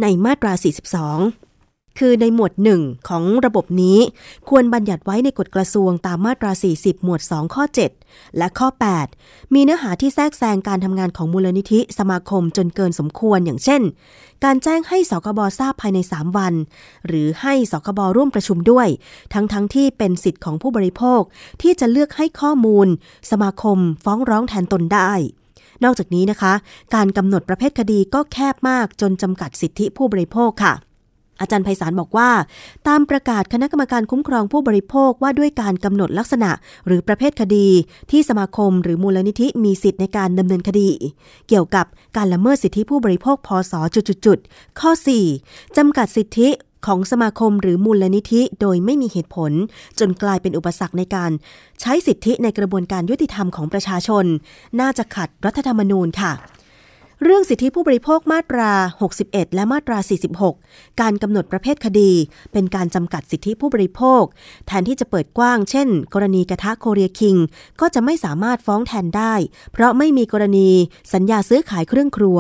[0.03, 1.44] ในมาตรา 42
[1.99, 3.99] คือในหมวดหนึ่งของระบบนี้
[4.49, 7.65] ควรบัญญัติไว้ในกฎกระทรวงตามมาตรา 40 หมวด 2 ข้อ
[8.01, 8.69] 7 และข้อ
[9.11, 13.83] 8 มีเนื้อหาที่แทรกแซงการทำงานของมูลนิธิสมาคมจนเกินสมควรอย่างเช่น
[14.45, 16.55] การแจ้งให้สคบทราบภายใน 3 วัน
[17.07, 18.89] หรือให้สคบร่วมประชุมด้วย
[19.35, 21.21] ทั้งทั้งที่เป็นสิทธิ์ของผู้บริโภค
[21.63, 22.89] ที่จะเลือกให้ข้อมูล
[23.31, 25.13] สมาคมฟ้องร้องแทนตนได้
[25.85, 26.53] นอกจากนี้นะคะ
[26.95, 30.75] การกำหนดประเภทคดีก็แคบมากจนจำกัดสิทธิผู้บริโภคค่ะ
[31.41, 32.31] อาจารย์ไพศาลบอกว่า
[32.89, 36.51] ตามประกาศคณะกรรมการคุ้มครองผู้บริโภคว่าด้วยการกำหนดลักษณะ
[36.87, 37.69] หรือประเภทคดี
[38.11, 40.91] ที่สมาคมหรือมูลนิธิมีสิทธิ์ในการดำเนินคดี
[41.49, 43.73] เกี่ยวกับการละเมิดสิทธิผู้บริโภคพศ
[44.27, 44.91] จุดๆข้อ
[45.35, 46.49] 4จำกัดสิทธิ
[46.87, 49.53] ของสมาคมหรือมูลนิธิโดยไม่มีเหตุผล
[49.99, 51.31] จนกลายเป็นอุปสรรคในการ
[51.81, 54.25] ใช้สิทธิในกระบวนการยุติธรรมของประชาชน
[54.81, 56.33] น่าจะขัดรัฐธรรมนูญค่ะ
[57.27, 58.71] เรื่องสิทธิผู้บริโภคมาตรา
[59.13, 59.99] 61 และมาตรา
[60.51, 62.13] 46 การกำหนดประเภทคดี
[62.53, 64.23] เป็นการจำกัดสิทธิผู้บริโภค
[64.67, 67.37] แทนที่จะเปิดกว้าง เช่น กรณีกระทะโคเรียคิง
[67.81, 69.35] ก็จะไม่สามารถฟ้องแทนได้
[69.73, 70.71] เพราะไม่มีกรณี
[71.13, 72.39] สัญญาซื้อขายเครื่องครัว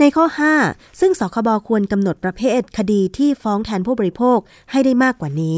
[0.00, 0.26] ในข้อ
[0.62, 4.38] 5 ซึ่งสคบควรกำหนดประเภทคดีที่ฟ้องแทนผู้บริโภค
[4.70, 5.56] ให้ได้มากกว่านี้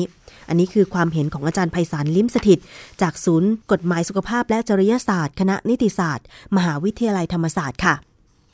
[0.49, 2.59] อันนี้คือความเห็นของอาจารย์ไพศาลลิมสถิต
[3.03, 7.97] จากศูนย์ กฎหมายสุขภาพและจริยศาสตร์ คณะนิติศาสตร์ มหาวิทยาลัยธรรมศาสตร์ค่ะ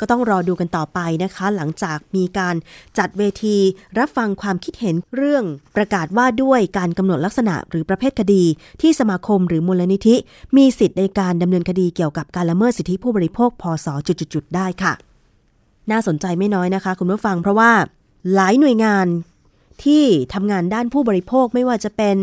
[0.01, 2.55] ก็ต้องรอดูกันต่อไปนะคะ หลังจากมีการ
[2.99, 3.57] จัดเวที
[3.99, 5.45] รับฟังความคิดเห็นเรื่อง
[5.77, 8.45] ประกาศว่าด้วยการกำหนดลักษณะหรือประเภทคดี
[8.83, 10.17] ที่สมาคมหรือมูลนิธิ
[10.57, 14.93] มีสิทธิ์ในการดำเนินคดีเกี่ยวกับการละเมิดสิทธิผู้บริโภค พศจุดๆได้ค่ะ
[15.91, 17.73] น่าสนใจไม่น้อยนะคะ คุณผู้ฟังเพราะว่า
[18.35, 19.07] หลายหน่วยงาน
[19.85, 22.17] ที่ทำงานด้านผู้บริโภคไม่ว่าจะเป็น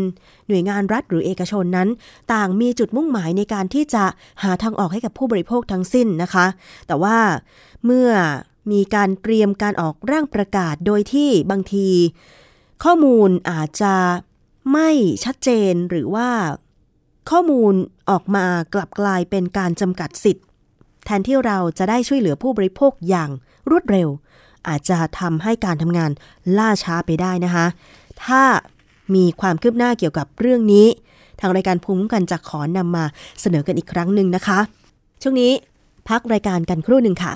[0.48, 1.88] หน่วยงานรัฐหรือเอกชนนั้น
[2.32, 4.04] ต่างมีจุดมุ่งหมายในการที่จะ
[4.42, 6.46] หาทางออกให้กับผู้บริโภคทั้งสิ้นนะคะ
[6.86, 7.18] แต่ว่า
[7.84, 8.10] เมื่อ
[8.72, 11.88] มีการเตรียมการออกร่างประกาศโดยที่บางที
[12.84, 13.94] ข้อมูลอาจจะ
[14.72, 14.90] ไม่
[15.24, 16.28] ชัดเจนหรือว่า
[17.30, 17.74] ข้อมูล
[18.10, 20.46] ออกมากลับกลายเป็นการจำกัดสิทธิ์
[21.04, 23.30] แทนที่เราจะได้ช่วยเหลือผู้บริโภคอย่าง
[23.70, 24.08] รวดเร็ว
[24.68, 26.10] อาจจะทำให้การทำงาน
[26.58, 27.66] ล่าช้าไปได้นะคะ
[28.24, 28.42] ถ้า
[29.14, 30.86] มีความคืบหน้าเกี่ยวกับเรื่องนี้
[31.40, 33.04] ทางรายการภูมิกันจะขอนำมา
[33.40, 34.58] เสนอกันอีกครั้งหนึ่งนะคะ
[35.22, 35.52] ช่วงนี้
[36.08, 37.32] พักรายการกันครู่หนึ่งค่ะ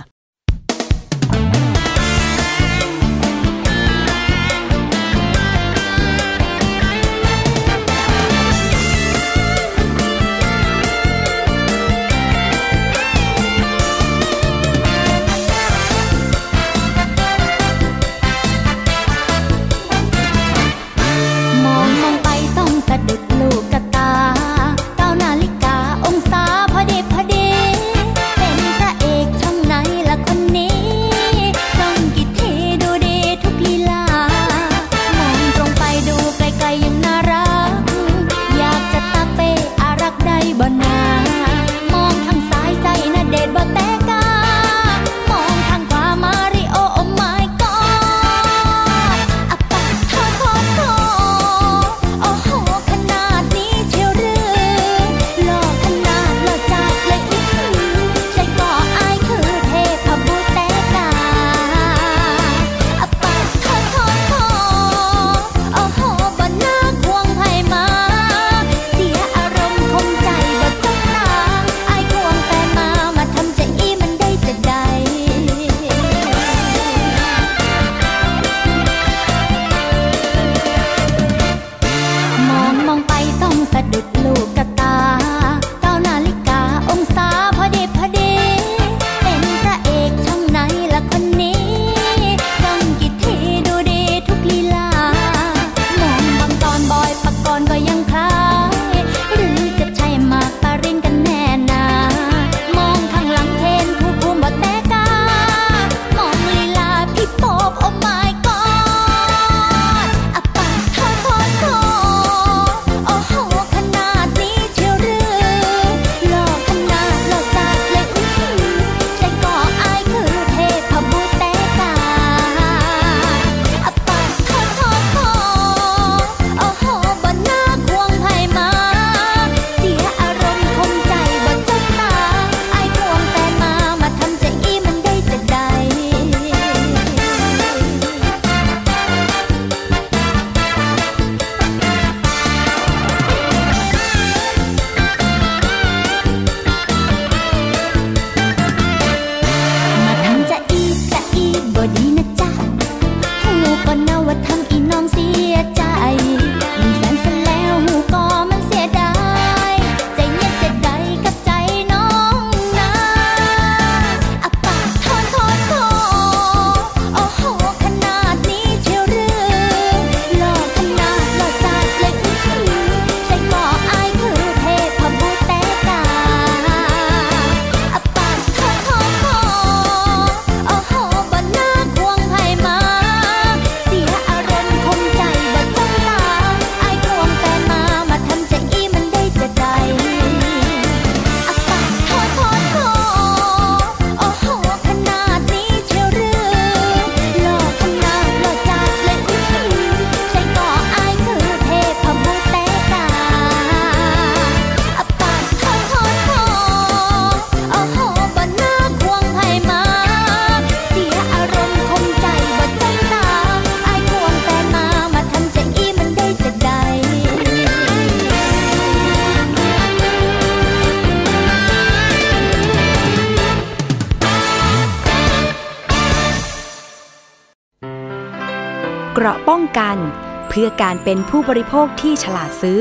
[230.87, 232.81] การเป็นผู้บริโภคที่ฉลาดซื้อ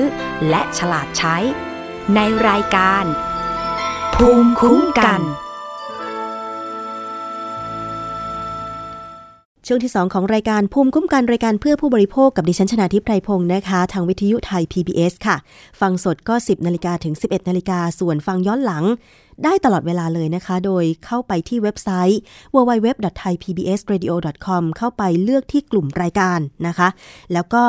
[0.49, 1.37] และฉลาดใช้
[2.15, 3.05] ในรายการ
[4.15, 5.21] ภูมิคุ้มกัน
[9.67, 15.35] ช่วงที่ 2 ของรายการภูมิคุ้มกันรายการเพื่อผู้บริโภคกับดิฉันชนาทิพไพรพงศ์นะคะ ทางวิทยุไทย PBS ค่ะ
[15.81, 18.83] ฟังสดก็ 10นาฬิกาถึง 11นาฬิกาส่วนฟังย้อนหลัง
[19.43, 22.19] ได้ตลอดเวลาเลยนะคะ โดยเข้าไปที่เว็บไซต์
[22.55, 26.87] www.thaipbsradio.com เข้าไปเลือกที่กลุ่มรายการนะคะ
[27.33, 27.63] แล้วก็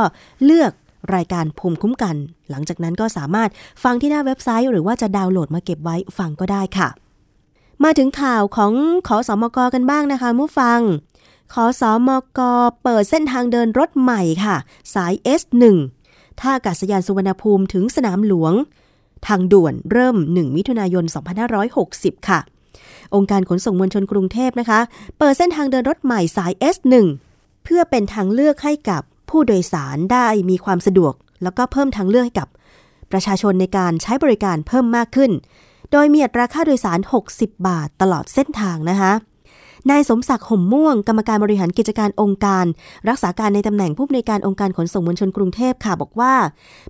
[0.44, 0.72] เลือก
[1.14, 2.16] รายการภูมิคุ้มกัน
[2.50, 3.50] หลังจากนั้นก็สามารถ
[3.84, 6.88] ฟังที่หน้าเว็บไซต์ หรือว่าจะดาวน์โหลดมาเก็บไว้ฟังก็ได้ค่ะ
[7.84, 8.72] มาถึงข่าวของ
[9.08, 10.80] ขอสอมกกันบ้างนะคะผู้ฟัง
[11.52, 12.40] ขอสอมก
[12.82, 14.56] เปิดเส้นทางเดินรถใหม่ค่ะ
[14.94, 15.64] สาย S1
[16.40, 18.52] ท่าอากาศยานสุวรรณภูมิถึงสนามหลวง
[19.26, 21.04] ทางด่วนเริ่ม 1 มิถุนายน
[21.66, 22.40] 2560 ค่ะ
[23.14, 24.80] องค์การขนส่งมวลชนกรุงเทพนะคะ
[25.18, 26.94] เปิดเส้นทางเดินรถใหม่สาย S1
[27.64, 32.48] เพื่อเป็นทางเลือกให้กับผู้โดยสารได้มีความสะดวก แล้วก็เพิ่มทางเลือกให้กับ
[33.12, 35.30] ประชาชนในการใช้บริการเพิ่มมากขึ้น
[35.92, 36.98] โดยมีอัตราค่าโดยสาร
[37.32, 39.12] 60 บาทตลอดเส้นทางนะคะ
[39.90, 42.64] นายสมศักดิ์ห่มม่วง กรรมการบริหารกิจการองค์การ
[43.08, 46.34] รักษาการในตำแหน่งผู้อำนวยการองค์การขนส่งมวลชนกรุงเทพค่ะบอกว่า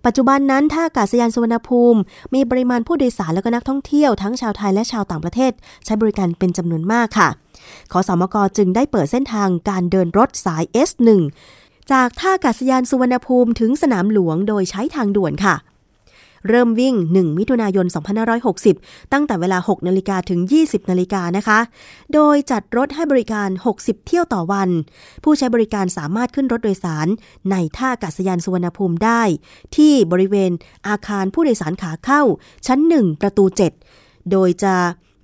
[0.07, 2.01] ปัจจุบันนั้นท่าอากาศยานสุวรรณภูมิ
[2.35, 5.53] มีปริมาณผู้โดยสารและก็นักท่องเที่ยวทั้งชาวไทยและชาวต่างประเทศ
[5.85, 7.29] ใช้บริการเป็นจำนวนมากค่ะ
[7.93, 11.09] ขอสมกจึงได้เปิดเส้นทางการเดินรถสาย S1
[11.93, 15.55] จากท่าอากาศยานสุวรรณภูมิถึงสนามหลวงโดยใช้ทางด่วนค่ะ
[16.49, 17.87] เริ่มวิ่ง 1 มิถุนายน
[18.49, 21.59] 2560 ตั้งแต่เวลา 6 นาฬิกาถึง 20 นาฬิกานะคะ
[22.15, 24.69] โดยจัดรถให้บริการ 60 เที่ยวต่อวัน
[25.25, 27.07] ผู้ใช้บริการสามารถขึ้นรถโดยสาร
[27.51, 29.23] ในท่าอากาศยานสุวรรณภูมิได้
[29.77, 30.51] ที่บริเวณ
[30.89, 32.23] อาคารผู้โดยสารขาเข้า
[32.67, 33.45] ชั้น 1 ประตู
[33.89, 34.75] 7 โดยจะ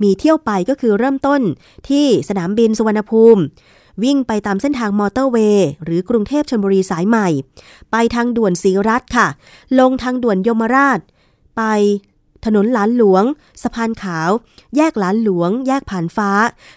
[0.02, 1.40] มีเที่ยวไปก็คือเริ่มต้น
[1.88, 3.42] ที่สนามบินสุวรรณภูมิ
[4.04, 7.28] วิ่งไปตามเส้นทางมอเตอร์เวย์หรือกรุงเทพชนบุรีสายใหม่
[7.90, 9.28] ไปทางด่วนศรีรัฐค่ะ
[9.78, 11.00] ลงทางด่วนยมราช
[11.56, 11.62] ไป
[12.44, 13.24] ถนนหลานหลวง
[13.62, 14.30] สะพานขาว
[14.76, 16.30] แยกหลานหลวง แยกผ่านฟ้า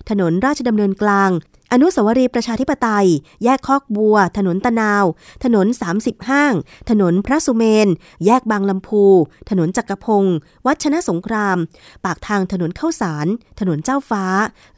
[0.10, 1.32] ถนนราชดำเนินกลาง
[1.74, 3.08] อนุสาวรีย์ประชาธิปไตย
[3.44, 5.06] แยกคอกบัว ถนนตะนาว
[5.44, 6.54] ถนน 30 ห้าง
[6.90, 7.88] ถนนพระสุเมน
[8.26, 9.06] แยกบางลำพู
[9.50, 11.58] ถนนจักรพงศ์วัชนะสงคราม
[12.06, 13.28] ปากทางถนนเข้าสาร
[13.60, 14.26] ถนนเจ้าฟ้า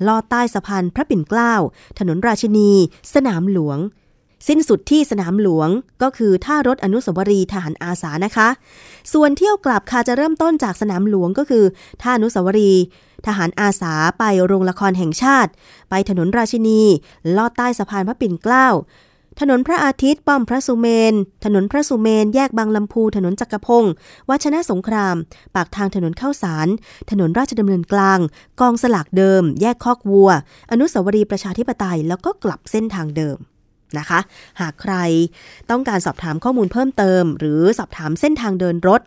[0.08, 1.54] ลอดใต้สะพานพระปิ่นเกล้า
[2.00, 2.72] ถนนราชินี
[3.14, 3.78] สนามหลวง
[4.48, 5.70] สิ้นสุดที่สนามหลวง
[6.02, 8.50] ก็คือท่ารถอนุสาวรีย์ทหารอาสานะคะ
[9.14, 11.64] ส่วนเที่ยวกลับค่ะจะเริ่มต้นจากสนามหลวงก็คือ
[12.02, 12.84] ท่าอนุสาวรีย์
[13.28, 15.52] ทหารอาสาไปโรงละครแห่งชาติ
[15.90, 16.82] ไปถนนราชินี
[17.38, 18.68] ลอดใต้สะพานพระปิ่นเกล้า
[19.42, 21.14] ถนนพระอาทิตย์ป้อมพระสุเมน
[21.46, 23.94] ถนนพระสุเมน แยกบางลำพู ถนนจักรพงศ์
[24.30, 25.16] วัชนะสงคราม
[25.56, 26.68] ปากทางถนนเข้าสาร
[27.12, 28.20] ถนนราชดำเนินกลาง
[28.62, 30.30] กองสลากเดิม แยกคอกวัว
[30.72, 33.38] อนุสาวรีย์ประชาธิปไตยแล้วก็กลับเส้นทางเดิม
[33.98, 34.20] นะคะ
[34.62, 34.94] หากใคร
[35.70, 39.02] ต้องการสอบถามข้อมูลเพิ่มเติม หรือสอบถามเส้นทางเดินรถ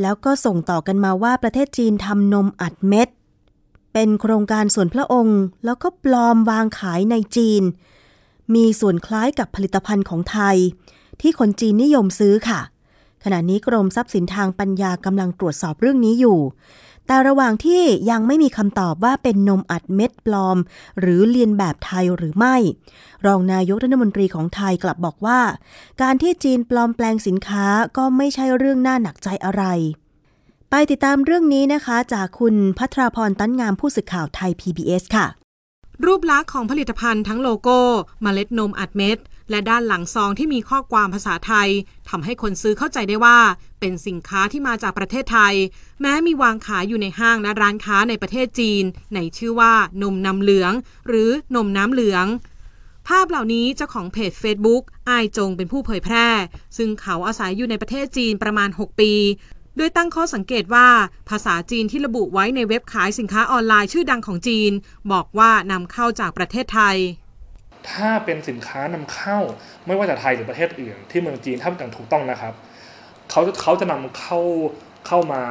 [0.00, 3.08] แล้วก็ส่งต่อกันมาว่าประเทศจีนทำนมอัดเม็ด
[4.00, 7.62] เป็นโครงการส่วนพระองค์ แล้วก็ปลอมวางขายในจีน
[8.54, 10.56] มีส่วนคล้ายกับผลิตภัณฑ์ของไทย
[11.20, 12.60] ที่คนจีนนิยมซื้อค่ะ
[13.24, 16.38] ขณะนี้กรมทรัพย์สินทางปัญญากำลังตรวจสอบเรื่องนี้อยู่
[17.06, 20.58] แต่ระหว่างที่ยังไม่มีคำตอบว่าเป็นนมอัดเม็ดปลอม
[21.00, 22.56] หรือเลียนแบบไทยหรือไม่
[23.26, 25.40] รองนายกรัฐมนตรีของไทยกลับบอกว่า
[26.02, 29.64] การที่จีนปลอมแปลงสินค้าก็ไม่ใช่เรื่องน่าหนักใจอะไร
[30.72, 35.26] ไปติดตามเรื่องนี้นะคะ จากคุณพัทราพรตั้นงามผู้สื่อข่าวไทย PBS ค่ะ
[36.04, 37.78] รูปลักษณ์ของผลิตภัณฑ์ทั้งโลโก้
[38.24, 39.18] มเมล็ดนมอัดเม็ด
[39.50, 41.68] และด้านหลังซองที่มีข้อความภาษาไทย
[42.08, 43.38] ทำให้คนซื้อเข้าใจได้ว่า
[43.80, 45.54] เป็นสินค้าที่มาจากประเทศไทย
[46.00, 50.72] แม้มีวางขายอยู่ในห้างและร้านค้าในประเทศจีน ในชื่อว่านมน้ำเหลือง
[51.06, 52.26] หรือนมน้ำเหลือง
[53.08, 56.28] ภาพเหล่านี้เจ้าของเพจ Facebook อายจงเป็นผู้เผยแพร่
[56.76, 59.12] ซึ่งเขาอาศัยอยู่ในประเทศจีนประมาณ 6 ปี
[59.78, 60.86] โดยตั้งข้อสังเกตว่า
[61.30, 64.72] ภาษาจีนที่ระบุไว้ในเว็บขายสินค้าออนไลน์ชื่อดังของจีน
[65.12, 66.96] บอกว่านำเข้าจากประเทศไทย
[67.90, 69.38] ถ้าเป็นสินค้านำเข้า
[69.86, 72.54] ไม่ว่าจะไทยหรือประเทศอื่น ที่เมืองจีนถ้าอย่างถูกต้องนะครับ
[73.30, 74.40] เขาเขาจะนำเข้า
[75.06, 75.42] เข้ามา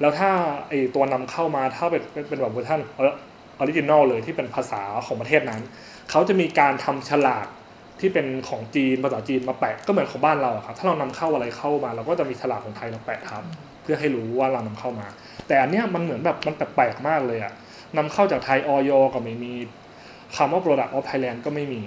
[0.00, 0.30] แล้วถ้า
[0.68, 5.60] ไอตัวนำเข้ามาถ้าเป็นเป็นแบบเวอร์ชัน original เลยที่เป็นภาษาของประเทศนั้น
[6.10, 7.46] เขาจะมีการทำฉลาก
[8.00, 13.42] ที่เป็นของจีนภาษาจีนมาแปะก็เหมือนของบ้านเราครับถ้าเรานำเข้าอะไรเข้ามา เราก็จะมีฉลากของไทยมาแปะทับ
[13.86, 15.06] เพื่อให้รู้ว่าเรานำเข้ามา
[15.46, 17.52] แต่อันเนี้ยมันเหมือนแบบมันแปลกๆมากเลยอะ
[17.96, 19.52] นำเข้าจากไทยอย.ก็ไม่มี
[20.36, 21.82] คำว่า product of Thailand ก็ไม่มี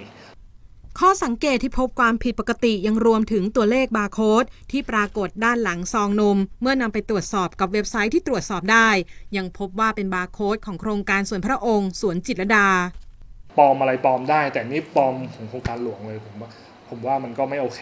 [1.00, 8.88] ข้อสังเกตที่พบความผิดปกติยังรวมถึงตัวเลขบาร์โค้ดที่ปรากฏด้านหลังซองนม เมื่อนำไปตรวจสอบกับเว็บไซต์ที่ตรวจสอบได้
[9.36, 12.68] ยังพบว่าเป็นบาร์โค้ดของโครงการส่วนพระองค์สวนจิตรลดา
[13.58, 16.50] ปลอมอะไรปลอมได้ แต่นี่ปลอมของโครงการหลวงเลยผมว่า
[16.88, 17.80] ผมว่ามันก็ไม่โอเค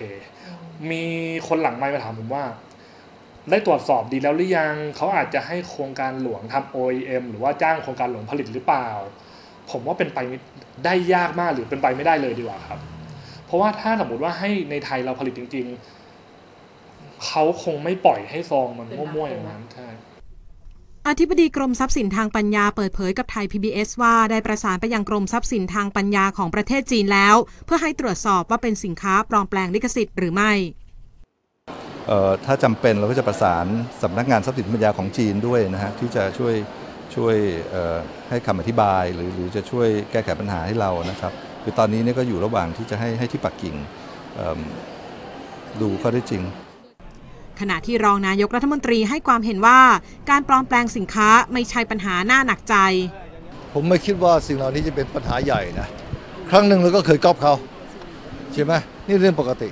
[0.91, 1.03] มี
[1.49, 2.45] คนหลังไม่มาถามผมว่า
[3.51, 8.89] ได้ตรวจสอบดีแล้วหรือยังเขาอาจจะให้โครงการหลวงทำ OEM หรือว่าจ้างโครงการหลวงผลิตหรือเปล่า
[9.71, 10.19] ผมว่าเป็นไป
[10.85, 12.81] ได้ยากมากหรือเป็นไปไม่ได้เลยดีกว่าครับ
[13.47, 15.67] เพราะว่าถ้าสมมติว่าให้ในไทยเราผลิตจริง
[16.45, 19.89] ๆเขาคงไม่ปล่อยให้ซองมันมั่วๆอย่างนั้นใช่
[21.09, 27.37] อธิบดีกรมทรัพย์สินทางปัญญาเปิดเผยกับไทย PBS ว่าได้ประสานไปยังกรมทรัพย์สินทางปัญญาของประเทศจีนแล้ว
[27.67, 30.53] เพื่อให้ตรวจสอบว่าเป็นสินค้าปลอมแปลงลิขสิทธิ์หรือไม่
[32.47, 33.67] ถ้าจำเป็นเราก็จะประสาน
[34.03, 36.55] สำนักงานทรัพย์สินปัญญาของจีนด้วยนะฮะที่จะช่วย
[37.17, 37.37] ช่วย
[38.29, 41.33] ให้คำอธิบายหรือหรือจะช่วยแก้ไขปัญหาให้เรานะครับ
[41.63, 43.75] คือตอนนี้นี่ก็อยู่ระหว่างที่จะให้ให้ที่ปักกิ่ง
[45.81, 46.43] ดูข้อได้จริง
[47.61, 49.81] ขณะที่รองนายกรัฐมนตรีให้ความเห็นว่า
[50.31, 52.77] การปลอมแปลงสินค้าไม่ใช่ปัญหาหน้าหนักใจ
[53.75, 55.87] ผมไม่คิดว่าสิ่งเหล่านี้จะเป็นปัญหาใหญ่นะ
[56.51, 57.55] ครั้งหนึ่งเราก็เคยก๊อปเขา
[58.53, 58.73] ใช่ไหม
[59.07, 59.69] นี่เรื่องปกติ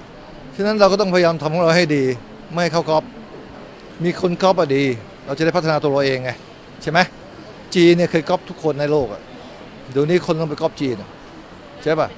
[0.58, 2.04] ฉะนั้นเราก็ต้องพยายามทำของเราให้ดี
[2.52, 3.04] ไม่ให้เขาก๊อป
[4.04, 4.84] มีคนก๊อปอะดี
[5.26, 6.30] เราจะได้พัฒนาตัวเราเองไง
[6.82, 6.98] ใช่ไหม
[7.74, 9.20] จีนเนี่ยเคยก๊อปทุกคนในโลกอะ
[9.92, 10.96] เดี๋ยวนี้คนต้องไปก๊อปจีน
[11.82, 12.08] ใช่ปะ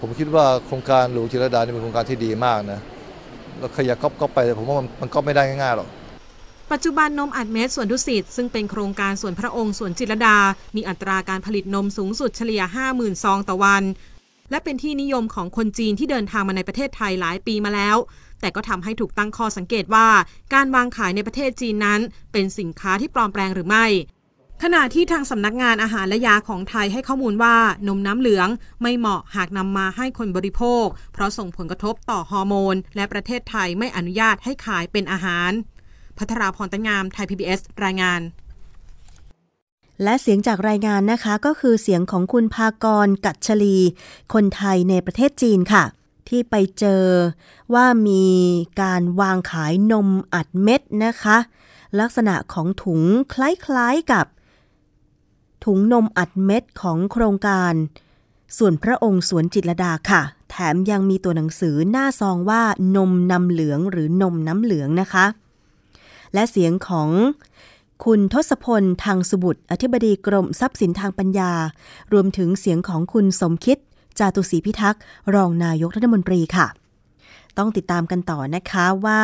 [0.00, 2.80] ผมคิดว่าโครงการหลวงจิรดานี่เป็นโครงการที่ดีมากนะ
[3.58, 5.88] เราขยักก๊อปไปแต่ผมว่ามันก๊อปไม่ได้ง่ายๆหรอก
[6.72, 10.38] ปัจจุบันนมอัดเม็ดส่วนดุสิตซึ่งเป็นโครงการส่วนพระองค์ส่วนจิรดา
[10.76, 12.62] มีอัตราการผลิตนมสูงสุดเฉลี่ย
[12.92, 13.84] 50,000 ซองต่อวัน
[14.50, 17.96] และเป็นที่นิยมของคนจีนที่เดินทางมาในประเทศไทยหลายปีมาแล้ว
[18.40, 20.08] แต่ก็ทำให้ถูกตั้งข้อสังเกตว่า
[20.54, 22.00] การวางขายในประเทศจีนนั้น
[22.32, 23.86] เป็นสินค้าที่ปลอมแปลงหรือไม่
[24.62, 27.56] ขณะที่ทางสำนักงานอาหารและยาของไทยให้ข้อมูลว่า
[27.88, 28.48] นมน้ำเหลือง
[28.82, 35.50] ไม่เหมาะหากนำมาให้คนบริโภค เพราะส่งผลกระทบต่อฮอร์โมน และประเทศไทยไม่อนุญาตให้ขายเป็นอาหาร
[36.18, 38.20] พัทราพรตังามไทย PBS รายงาน
[40.02, 43.76] และเสียงจากรายงานนะคะก็คือเสียงของคุณภากรกัจฉลี
[44.32, 45.84] คนไทยในประเทศจีนค่ะ
[46.28, 47.04] ที่ไปเจอ
[47.74, 48.24] ว่ามี
[48.82, 51.36] การวางขายนมอัดเม็ดนะคะ
[52.00, 53.02] ลักษณะของถุง
[53.32, 54.26] คล้ายๆกับ
[55.64, 57.74] ถุงนมอัดเม็ดของโครงการ
[58.58, 62.62] ส่วนพระองค์สวนจิตรดาค่ะ แถมยังมีตัวหนังสือหน้าซองว่า
[62.96, 65.26] นมน้ำเหลืองหรือนมน้ำเหลืองนะคะ
[66.34, 67.08] และเสียงของ
[68.04, 71.52] คุณทศพลทางสุบุตร อธิบดีกรมทรัพย์สินทางปัญญา
[72.12, 73.78] รวมถึงเสียงของคุณสมคิด
[74.18, 75.02] จาตุศรีพิทักษ์
[75.34, 76.66] รองนายกรัฐมนตรีค่ะ
[77.58, 79.22] ต้องติดตามกันต่อนะคะว่า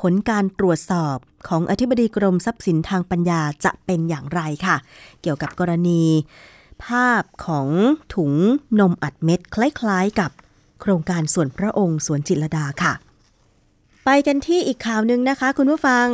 [0.00, 1.16] ผลการตรวจสอบ
[1.48, 4.76] ของอธิบดีกรมทรัพย์สินทางปัญญาจะเป็นอย่างไรค่ะ
[5.22, 6.02] เกี่ยวกับกรณี
[6.84, 7.68] ภาพของ
[8.14, 8.32] ถุง
[8.80, 10.30] นมอัดเม็ดคล้ายๆ กับ
[10.80, 12.92] โครงการส่วนพระองค์สวนจิตรดาค่ะ
[14.04, 16.06] ไปกันที่อีกข่าวหนึ่งนะคะ คุณผู้ฟัง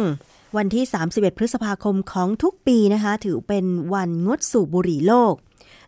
[0.57, 5.35] วันที่ 31 พฤษภาคมของทุกปีนะคะ ถือเป็นวันงดสูบบุหรี่โลก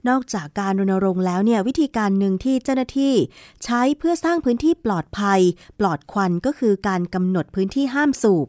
[0.08, 3.14] นอกจากการรณรงค์แล้วเนี่ยวิธีการหนึ่งที่เจ้าหน้าที่
[3.64, 5.40] ใช้เพื่อสร้างพื้นที่ปลอดภัย
[5.80, 8.46] ปลอดควันก็คือการกำหนดพื้นที่ห้ามสูบ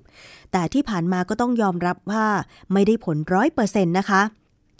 [0.51, 2.27] แต่ที่ผ่านมาก็ต้องยอมรับว่า
[2.73, 4.21] ไม่ได้ผลร้อยเปอร์เซ็นต์นะคะ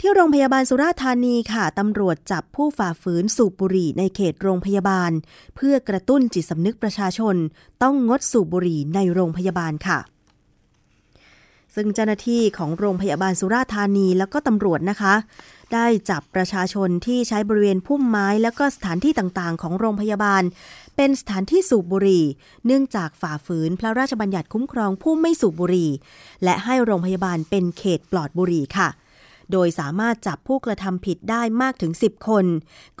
[0.00, 5.10] ที่โรงพยาบาลสุราษฎร์ธานีค่ะ ตำรวจจับผู้ฝ่าฝืนสูบบุหรี่ในเขตโรงพยาบาล
[5.56, 7.36] เพื่อกระตุ้นจิตสำนึกประชาชน
[7.82, 9.98] ต้องงดสูบบุหรี่ในโรงพยาบาลค่ะ
[11.74, 15.14] ซึ่งเจ้าหน้าที่ของโรงพยาบาลสุราษฎร์ธานีแล้วก็ตำรวจนะคะ
[15.74, 20.42] ได้จับประชาชนที่ใช้บริเวณพุ่มไม้แล้วก็สถานที่ต่างๆ ของโรงพยาบาล
[20.96, 22.24] เป็นสถานที่สูบบุหรี่
[22.66, 25.90] เนื่องจากฝ่าฝืนพระราชบัญญัติคุ้มครองผู้ไม่สูบบุหรี่
[26.44, 28.88] และให้โรงพยาบาลเป็นเขตปลอดบุหรี่ค่ะ
[29.52, 32.46] โดยสามารถจับผู้กระทำผิดได้มากถึง 10 คน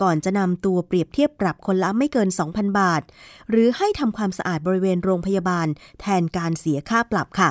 [0.02, 3.02] ก่อนจะนำตัวเปรียบเทียบปรับคนละไม่เกิน 2,000 บาท
[3.50, 5.66] หรือให้ทำความสะอาดบริเวณโรงพยาบาล
[6.00, 7.50] แทนการเสียค่าปรับค่ะ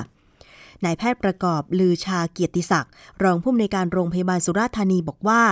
[0.84, 5.42] นายแพทย์ประกอบลือชาเกียรติศักดิ์รองผู้อำนวยการโรงพยาบาลสุราษฎร์ธานีบอกว่า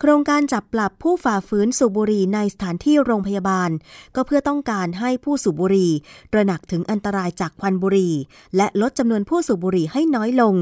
[0.00, 3.70] โครงการจับปรับผู้ฝ่าฝืนสูบบุหรี่ในสถานที่โรงพยาบาล
[4.14, 5.92] ก็เพื่อต้องการให้ผู้สูบบุหรี่
[6.32, 8.14] ตระหนักถึงอันตรายจากควันบุหรี่
[8.56, 10.54] และลดจำนวนผู้สูบบุหรี่ให้น้อยลง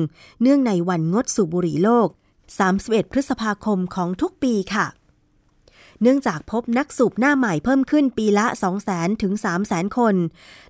[0.42, 2.08] เนื่องในวันงดสูบบุหรี่โลก
[2.60, 4.86] 31 พฤษภาคมของทุกปีค่ะ
[6.04, 8.46] เนื่องจากพบนักสูบหน้าใหม่เพิ่มขึ้นปีละ
[8.84, 9.32] 200,000 ถึง
[9.64, 10.14] 300,000 คน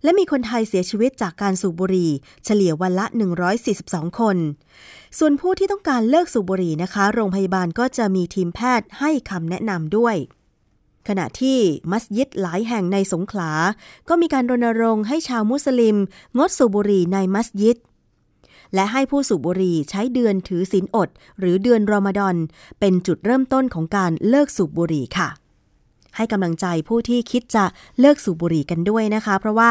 [0.02, 2.10] และมีคนไทยเสียชีวิตจากการสูบบุหรี่
[2.44, 3.06] เฉลี่ยวันละ
[3.62, 4.36] 142 คน
[5.18, 10.16] ส่วนผู้ที่ต้องการเลิกสูบบุหรี่นะคะ โรงพยาบาลก็จะมีทีมแพทย์ให้คำแนะนำด้วย
[11.08, 11.58] ขณะที่
[11.90, 13.50] มัสยิดหลายแห่งในสงขลา
[14.08, 15.96] ก็มีการรณรงค์ให้ชาวมุสลิม
[16.38, 17.78] งดสูบบุหรี่ในมัสยิด
[18.74, 21.08] และให้ผู้สูบบุหรี่ใช้เดือนถือศีลอด
[21.38, 22.36] หรือเดือนรอมฎอน
[22.80, 25.28] เป็นจุดเริ่มต้นของการเลิกสูบบุหรี่ค่ะ
[26.16, 27.64] ให้กำลังใจผู้ที่คิดจะ
[28.00, 29.70] เลิกสูบบุหรี่กันด้วยนะคะ เพราะว่า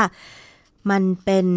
[0.91, 1.47] มันเป็น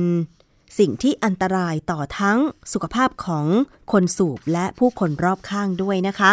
[0.78, 2.38] สิ่งที่อันตรายต่อทั้ง
[2.72, 3.46] สุขภาพของ
[3.92, 6.32] คนสูบและผู้คนรอบข้างด้วยนะคะ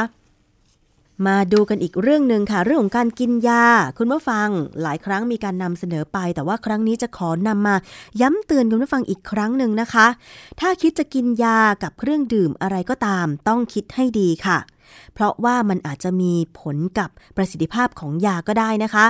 [1.27, 3.65] มาดูกันอีกเรื่องหนึ่งค่ะ เรื่องของการกินยา
[3.97, 4.47] คุณผู้ฟัง
[4.81, 7.75] หลายครั้งมีการนำเสนอไป แต่ว่าครั้งนี้จะขอนำมา
[8.21, 10.07] ย้ำเตือนคุณผู้ฟังอีกครั้งหนึ่งนะคะ
[10.59, 14.57] ถ้าคิดจะกินยากับเครื่องดื่มอะไรก็ตาม ต้องคิดให้ดีค่ะ
[15.13, 19.05] เพราะว่ามันอาจจะมีผลกับประสิทธิภาพของยาก็ได้นะคะ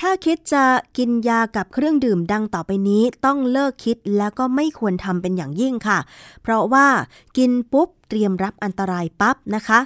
[0.00, 0.64] ถ้าคิดจะ
[0.98, 5.98] กินยากับเครื่องดื่มดังต่อไปนี้ต้องเลิกคิดแล้วก็ไม่ควรทำเป็นอย่างยิ่งค่ะ
[6.42, 6.86] เพราะว่า
[7.36, 9.78] กินปุ๊บเตรียมรับอันตรายปั๊บนะคะ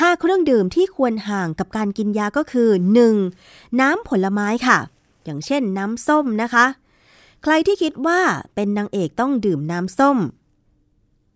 [0.00, 2.68] ห้าเครื่องดื่มที่ควรห่างกับการกินยาก็คือ
[3.24, 3.80] 1.
[3.80, 4.78] น้ำผลไม้ค่ะ
[5.24, 6.66] อย่างเช่นน้ำส้มนะคะ
[7.42, 8.20] ใครที่คิดว่า
[8.54, 10.18] เป็นนางเอกต้องดื่มน้ำส้ม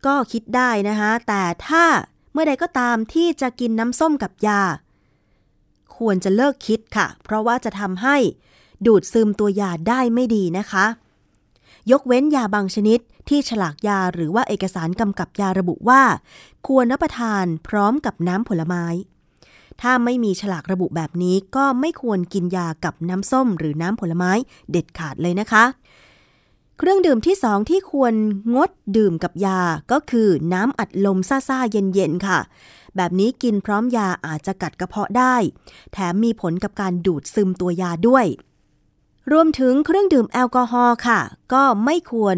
[0.06, 1.84] ก็คิดได้นะคะ แต่ถ้า
[2.32, 4.60] เมื่อใดก็ตามที่จะกินน้ำส้มกับยา
[5.98, 8.16] ควรจะเลิกคิดค่ะ เพราะว่าจะทำให้
[8.86, 10.86] ดูดซึมตัวยาได้ไม่ดีนะคะ
[11.90, 16.02] ยกเว้นยาบางชนิดที่ฉลากยาหรือว่าเอกสารกำกับยาระบุว่า
[16.66, 18.84] ควรรับประทานพร้อมกับน้ำผลไม้
[19.80, 24.32] ถ้าไม่มีฉลากระบุแบบนี้ก็ไม่ควรกินยากับน้ำส้ม หรือน้ำผลไม้
[24.70, 25.64] เด็ดขาดเลยนะคะ
[26.78, 28.14] เครื่องดื่มที่สองที่ควร
[28.54, 29.60] งดดื่มกับยา
[29.92, 32.38] ก็คือน้ำอัดลมซ่าๆเย็นๆค่ะ
[32.98, 35.36] แบบนี้กินพร้อมยาอาจจะกัดกระเพาะได้
[35.92, 38.26] แถมมีผลกับการดูดซึมตัวยาด้วย
[39.32, 41.20] รวมถึงเครื่องดื่มแอลกอฮอล์ค่ะ
[41.52, 42.36] ก็ไม่ควร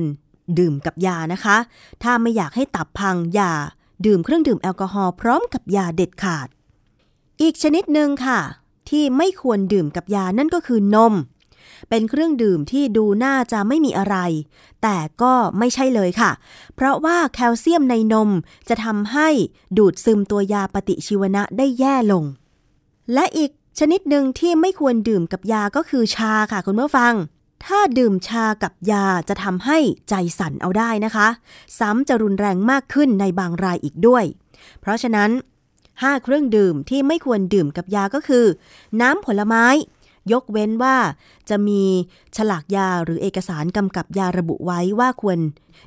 [0.59, 1.57] ดื่มกับยานะคะ
[2.03, 3.53] ถ้าไม่อยากให้ตับพังอย่า
[4.07, 6.49] ดื่มเครื่องดื่มแอลกอฮอล์พร้อมกับยาเด็ดขาด
[7.41, 8.41] อีกชนิดหนึ่งค่ะ
[8.89, 11.15] ที่ไม่ควรดื่มกับยานั่นก็คือนม
[11.89, 14.17] เป็นเครื่องดื่มที่ดูน่าจะไม่มีอะไร
[14.83, 16.31] แต่ก็ไม่ใช่เลยค่ะ
[16.75, 18.31] เพราะว่าแคลเซียมในนม
[18.69, 19.29] จะทำให้
[19.79, 22.25] ดูดซึมตัวยาปฏิชีวนะได้แย่ลง
[23.15, 27.15] และอีกชนิดหนึ่งที่ไม่ควรดื่มกับยาก็คือชาค่ะคุณผู้ฟัง
[27.65, 29.79] ถ้าดื่มชากับยาจะทำให้
[30.09, 31.29] ใจสั่นเอาได้นะคะ
[31.79, 34.25] ซ้ำจะรุนแรงมากขึ้นในบางรายอีกด้วย
[34.81, 35.31] เพราะฉะนั้น
[35.81, 38.45] 5 เครื่องดื่มที่ไม่ควรดื่มกับยาก็คือ
[39.01, 39.65] น้ำผลไม้
[40.33, 40.97] ยกเว้นว่า
[41.49, 41.83] จะมี
[42.37, 45.39] ฉลากยาหรือเอกสารกำกับยาระบุไว้ว่าควร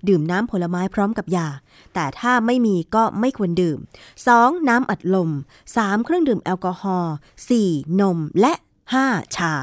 [0.07, 1.47] ดื่มน้ำผลไม้พร้อมกับยา
[1.93, 3.79] แต่ถ้าไม่มีก็ไม่ควรดื่ม
[4.23, 4.69] 2.
[4.69, 5.29] น้ำอัดลม
[5.73, 6.05] 3.
[6.05, 7.13] เครื่องดื่มแอลกอฮอล์
[7.57, 7.99] 4.
[8.01, 8.53] นมและ
[8.95, 9.35] 5.
[9.35, 9.53] ชา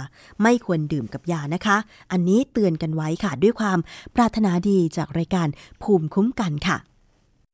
[0.43, 1.77] ไม่ควรดื่มกับยานะคะ
[2.13, 3.79] อันนี้เตือนกันไว้ค่ะด้วยความ
[4.15, 5.49] ปรารถนาดีจากรายการ
[5.83, 6.79] ภูมิคุ้มกันค่ะ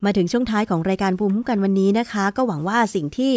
[0.05, 3.33] มาถึงช่วงท้ายของรายการภูมิคุ้มกันวันนี้นะคะ ก็หวังว่าสิ่งที่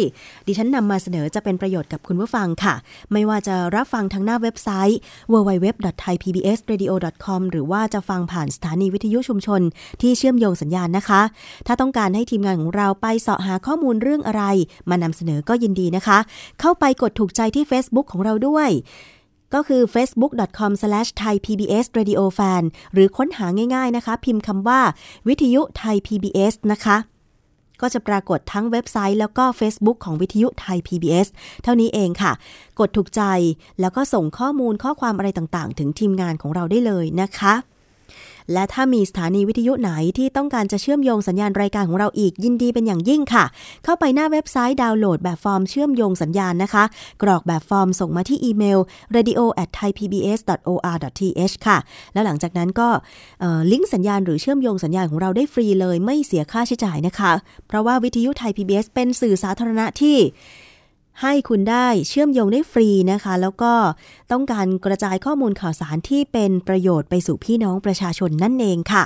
[0.47, 2.75] ดิฉันนำมาเสนอจะเป็นประโยชน์กับคุณผู้ฟังค่ะ
[3.11, 4.99] ไม่ว่าจะรับฟังทางหน้าเว็บไซต์
[5.31, 9.61] www.thaipbsradio.com หรือว่าจะฟังผ่านสถานีวิทยุชุมชน
[10.01, 11.21] ที่เชื่อมโยงสัญญาณนะคะ
[11.67, 14.43] ถ้าต้องการให้ทีมงานของเราไปเสาะหาข้อมูลเรื่องอะไร
[14.89, 16.17] มานำเสนอก็ยินดีนะคะ
[16.59, 18.69] เข้าไปกดถูกใจที่ Facebook ของเราด้วย
[19.53, 23.45] ก็คือ facebook.com/thaipbsradiofan หรือค้นหา
[23.75, 24.81] ง่ายๆนะคะ พิมพ์คำว่า
[25.27, 26.97] วิทยุไทย PBS นะคะ
[27.81, 31.27] ก็จะปรากฏทั้งเว็บไซต์แล้วก็ Facebook ของวิทยุไทย PBS
[31.63, 32.31] เท่านี้เองค่ะ
[32.79, 33.21] กดถูกใจ
[33.81, 37.53] แล้วก็ส่งข้อมูลข้อความอะไรต่างๆ ถึงทีมงานของเราได้เลยนะคะ
[38.53, 43.45] และถ้ามีสถานีวิทยุไหนที่ต้องการจะเชื่อมโยงสัญญาณรายการของเราอีกยินดีเป็นอย่างยิ่งค่ะ
[43.83, 46.83] เข้าไปหน้าเว็บไซต์ดาวน์โหลดแบบฟอร์มเชื่อมโยงสัญญาณนะคะ
[47.21, 48.79] กรอกแบบฟอร์มส่งมาที่อีเมล
[49.15, 51.77] radio at thaipbs.or.th ค่ะ
[52.13, 52.89] แล้วหลังจากนั้นก็
[53.71, 57.31] ลิงก์สัญญาณหรือเชื่อมโยงสัญญาณของเราได้ฟรีเลยไม่เสียค่าใช้จ่ายนะคะ
[57.67, 60.17] เพราะว่าวิทยุไทย PBS เป็นสื่อสาธารณะที่
[61.21, 63.73] ให้คุณได้เชื่อมโยงได้ฟรีนะคะ แล้วก็
[64.31, 69.03] ต้องการกระจายข้อมูลข่าวสารที่เป็นประโยชน์ไปสู่พี่น้องประชาชนนั่นเองค่ะ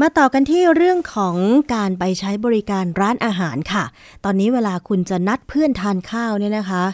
[0.00, 1.36] มาต่อกันที่เรื่องของ
[1.74, 3.84] การไปใช้บริการร้านอาหารค่ะ
[4.24, 6.84] ตอนนี้เวลาคุณจะนัดเพื่อนทานข้าวเนี่ยนะคะ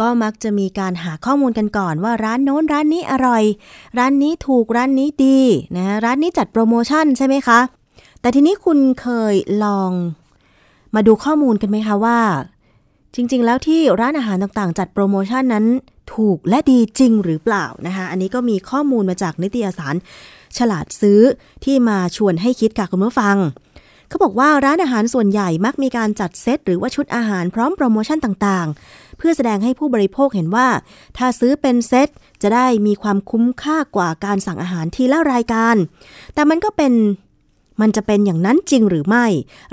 [0.00, 3.44] ก็มักจะมีการหาข้อมูลกันก่อนว่าร้านโน้นร้านนี้อร่อย
[3.98, 5.40] ร้านนี้ถูกร้านนี้ดี
[5.76, 7.60] นะร้านนี้จัดโปรโมชั่นใช่ไหมคะ
[8.20, 9.34] แต่ทีนี้คุณเคย
[9.64, 9.92] ลอง
[10.94, 12.18] มาดูข้อมูลกันไหมคะว่า
[13.16, 15.66] จริง ๆ แล้วที่ร้านอาหารต่างๆ จัดโปรโมชั่นนั้น
[16.14, 19.94] ถูกและดีจริงหรือเปล่านะคะ อันนี้ก็มีข้อมูลมาจากนิตยสาร
[20.58, 21.20] ฉลาดซื้อ
[21.64, 23.36] ที่มาชวนให้คิดค่ะคุณผู้ฟัง
[24.08, 30.68] เขาบอกว่าร้านอาหารส่วนใหญ่มักมีการจัดเซตหรือว่าชุดอาหารพร้อมโปรโมชั่นต่างๆ เพื่อแสดงให้ผู้บริโภคเห็นว่า
[31.16, 32.08] ถ้าซื้อเป็นเซต
[32.42, 35.76] จะได้มีความคุ้มค่ากว่าการสั่งอาหารทีละรายการ
[36.34, 36.92] แต่มันก็เป็น
[37.80, 39.26] มันจะเป็นอย่างนั้นจริงหรือไม่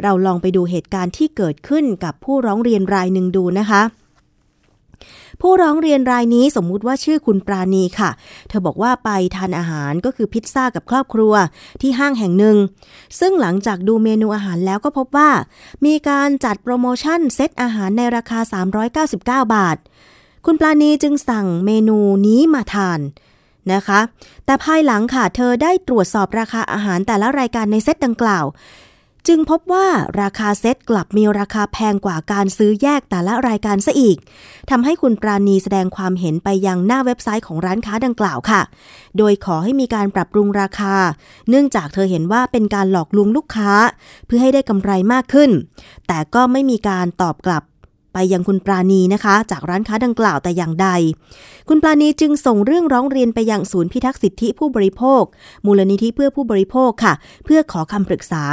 [0.04, 3.84] เราลองไปดูเหตุการณ์ที่เกิดขึ้นกับผู้ร้องเรียนรายหนึ่งดูนะคะ
[5.42, 8.10] ผู้ร้องเรียนรายนี้สมมุติว่าชื่อคุณปราณีค่ะ
[8.48, 11.34] เธอบอกว่าไปทานอาหารก็คือพิซซ่ากับครอบครัว
[11.82, 12.58] ที่ห้างแห่งหนึ่ง
[13.20, 15.32] ซึ่งหลังจากดูเมนูอาหารแล้วก็พบว่า
[15.86, 18.40] มีการจัดโปรโมชั่นเซตอาหารในราคา
[19.48, 19.78] 399 บาท
[20.46, 21.98] คุณปราณีจึงสั่งเมนู
[22.28, 23.00] นี้มาทาน
[23.74, 24.00] นะคะ
[24.46, 28.46] แต่ภายหลังค่ะเธอได้ตรวจสอบราคาอาหารแต่ละรายการในเซตดังกล่าว
[29.28, 29.88] จึงพบว่า
[30.22, 34.18] ราคาเซตกลับมีราคาแพงกว่าการซื้อแยกแต่ละรายการซะอีก
[34.70, 38.62] ทำให้คุณปราณีแสดงความเห็นไปยังหน้าเว็บไซต์ของร้านค้าดังกล่าวค่ะ
[39.18, 40.96] โดยขอให้มีการปรับปรุงราคา
[41.50, 43.72] เนื่องจากเธอเห็นว่าเป็นการหลอกลวงลูกค้า
[44.26, 45.52] เพื่อให้ได้กำไรมากขึ้น
[46.08, 47.64] แต่ก็ไม่มีการตอบกลับ
[48.14, 50.88] ไปยังคุณปราณีนะคะ จากร้านค้าดังกล่าวแต่อย่างใด
[51.70, 55.24] คุณปราณีจึงส่งเรื่องร้องเรียนไปยังศูนย์พิทักษ์สิทธิผู้บริโภค
[55.66, 57.14] มูลนิธิเพื่อผู้บริโภคค่ะ
[57.46, 58.44] เพื่อขอคำปรึกษา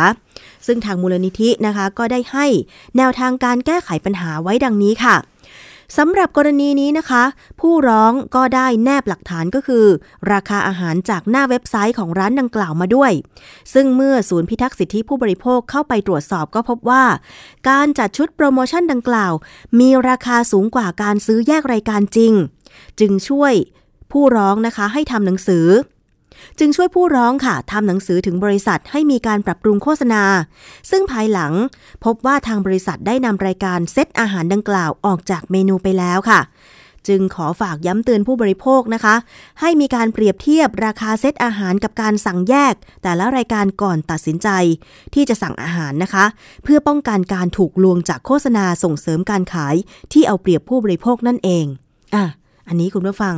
[0.67, 2.47] ซึ่งทางมูลนิธินะคะก็ได้ให้
[2.97, 5.17] แนวทางการแก้ไขปัญหาไว้ดังนี้ค่ะ
[5.99, 7.25] สำหรับกรณีนี้นะคะ
[7.61, 9.87] ผู้ร้องก็ได้แนบหลักฐานก็คือ
[10.33, 13.13] ราคาอาหารจากหน้าเว็บไซต์ของร้านดังกล่าวมาด้วย
[13.75, 17.05] ซึ่งเมื่อศูนย์พิทักษ์สิทธิผู้บริโภคเข้าไปตรวจสอบก็พบว่า
[17.69, 19.33] การจัดชุดโปรโมชั่นดังกล่าว
[19.81, 22.33] มีราคาสูงกว่าการซื้อแยกรายการจริง
[23.01, 23.53] จึงช่วย
[24.13, 25.67] ผู้ร้องนะคะให้ทำหนังสือ
[26.59, 30.23] จึงช่วยผู้ร้องค่ะทำหนังสือถึงบริษัทให้มีการปรับปรุงโฆษณา
[30.91, 31.53] ซึ่งภายหลัง
[32.05, 36.41] พบว่าทางบริษัทได้นำรายการเซตอาหารดังกล่าวออกจากเมนูไปแล้วค่ะ
[37.09, 39.15] จึงขอฝากย้ำเตือนผู้บริโภคนะคะ
[39.61, 44.49] ให้มีการเปรียบเทียบราคาเซตอาหารกับการสั่งแยก แต่ละรายการก่อนตัดสินใจ
[45.15, 46.25] ที่จะสั่งอาหารนะคะ
[46.63, 49.75] เพื่อป้องกันการถูกลวงจากโฆษณาส่งเสริมการขาย
[50.13, 51.65] ที่เอาเปรียบผู้บริโภคนั่นเอง
[52.15, 52.25] อะ
[52.69, 53.35] อันนี้คุณผู้ฟัง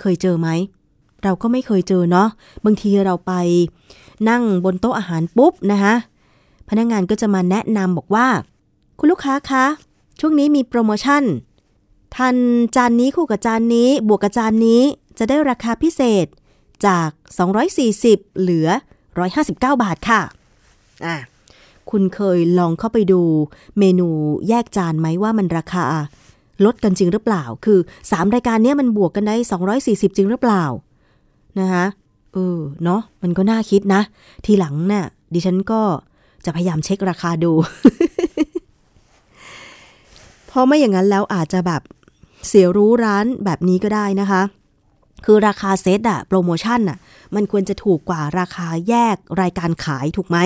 [0.00, 0.48] เคยเจอไหม
[1.24, 2.28] เราก็ไม่เคยเจอเนาะ
[2.64, 3.32] บางทีเราไป
[4.28, 5.94] นั่งบนโต๊ะอาหารปุ๊บนะคะ
[6.68, 8.26] พนักงานก็จะมาแนะนำบอกว่า
[8.98, 9.66] คุณลูกค้าคะ
[10.20, 11.22] ช่วงนี้มีโปรโมชั่น
[12.16, 12.36] ทาน
[12.76, 14.82] จานนี้คู่กับจานนี้ บวกกับจานนี้
[15.18, 16.26] จะได้ราคาพิเศษ
[16.86, 17.08] จาก
[17.74, 18.68] 240 เหลือ
[19.24, 20.20] 159 บาทค่ะ
[21.04, 21.16] อะ
[21.90, 23.20] คุณเคยลองเข้าไปดู
[23.78, 24.08] เมนู
[24.48, 25.84] แยกจานไหมว่ามันราคา
[26.64, 29.36] ลดกันจริงหรือเปล่า คือ 3 รายการนี้มันบวกกันได้
[29.76, 30.64] 240 จริงหรือเปล่า
[31.58, 31.84] นะคะ
[32.32, 34.02] เออเนาะมันก็น่าคิดนะ
[34.44, 35.82] ทีหลังเนะ่ยดิฉันก็
[36.44, 37.52] จะพยายามเช็คราคาดู
[40.46, 41.82] เพราะไม่อย่างนั้นแล้วอาจจะแบบ
[42.46, 44.42] เสียรู้ร้านแบบนี้ก็ได้นะคะ
[45.24, 46.98] คือราคาเซตอะโปรโมชั่นอะ
[47.34, 50.38] มันควรจะถูกกว่าราคาแยกรายการขายถูกไหม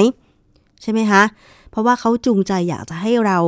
[0.82, 1.22] ใช่ไหมคะ
[1.70, 3.38] เพราะว่าเขาจูงใจอยากจะให้เรา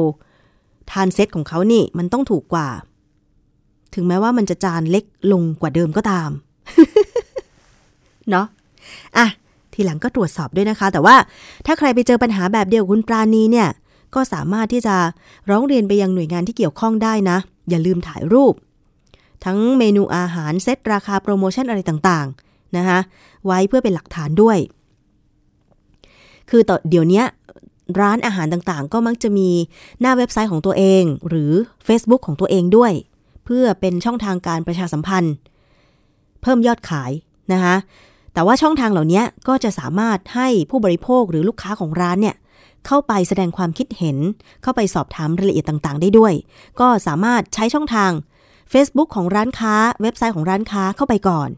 [0.91, 2.69] ทานเซตของเขานี่ มันต้องถูกกว่า
[3.95, 6.31] ถึงแม้ว่ามันจะจานเล็กลงกว่าเดิมก็ตาม
[8.31, 8.47] เนาะ
[9.17, 9.27] อะ
[9.73, 11.17] ทีหลังก็ตรวจสอบด้วยนะคะ แต่ว่า
[11.67, 13.69] ถ้าใครไปเจอปัญหาแบบเดียวคุณปราณีเนี่ย
[14.15, 14.97] ก็สามารถที่จะ
[15.51, 18.55] ร้องเรียนไปยังหน่วยงานที่เกี่ยวข้องได้นะ อย่าลืมถ่ายรูป
[19.45, 22.99] ทั้งเมนูอาหารเซตราคาโปรโมชั่นอะไรต่างๆนะคะ
[23.47, 24.59] ไว้เพื่อเป็นหลักฐานด้วย
[26.51, 27.23] คือต่อเดี๋ยวนี้
[28.01, 29.49] ร้านอาหารต่างๆ ก็มักจะมี
[30.01, 31.53] หน้าเว็บไซต์ของตัวเอง หรือ
[31.87, 32.93] Facebook ของตัวเองด้วย
[33.45, 35.35] เพื่อเป็นช่องทางการประชาสัมพันธ์
[36.43, 37.11] เพิ่มยอดขาย
[37.53, 37.77] นะคะ
[38.37, 42.37] แต่ว่าช่องทางเหล่านี้ก็จะสามารถให้ผู้บริโภคหรือลูกค้าของร้านเนี่ย
[42.87, 44.17] เข้าไปแสดงความคิดเห็น
[44.63, 46.33] เข้าไปสอบถามรายละเอียดต่างๆ ได้ด้วย
[46.81, 48.11] ก็สามารถใช้ช่องทาง
[48.73, 51.49] Facebook ของร้านค้า เว็บไซต์ของร้านค้าเข้าไปก่อน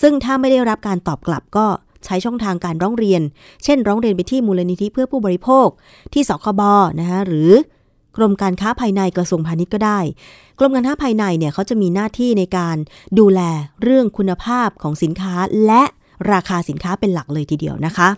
[0.00, 1.66] ซึ่งถ้าไม่ได้รับการตอบกลับก็
[2.04, 3.22] ใช้ช่องทางการร้องเรียน
[3.64, 5.68] เช่น ร้องเรียนไปที่มูลนิธิเพื่อผู้บริโภค
[6.12, 6.62] ที่สคบ
[7.00, 7.50] นะคะหรือ
[8.16, 9.98] กรมการค้าภายในกระทรวงพาณิชย์ก็ได้
[10.58, 12.76] กรมการค้าภายในเนี่ยเขาจะมีหน้าที่ในการ
[13.18, 13.40] ดูแล
[13.82, 15.34] เรื่องคุณภาพของสินค้า
[15.66, 15.82] และ
[16.32, 18.08] ราคาสินค้าเป็นหลักเลยทีเดียวนะคะ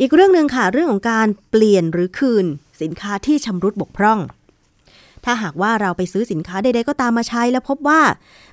[0.00, 2.46] อีกเรื่องหนึ่งค่ะเรื่องของการเปลี่ยนหรือคืน
[2.82, 4.18] สินค้าที่ชำรุดบกพร่อง
[5.24, 8.02] ถ้าหากว่าเราไปซื้อสินค้าใดๆก็ตามมาใช้ แล้วพบว่า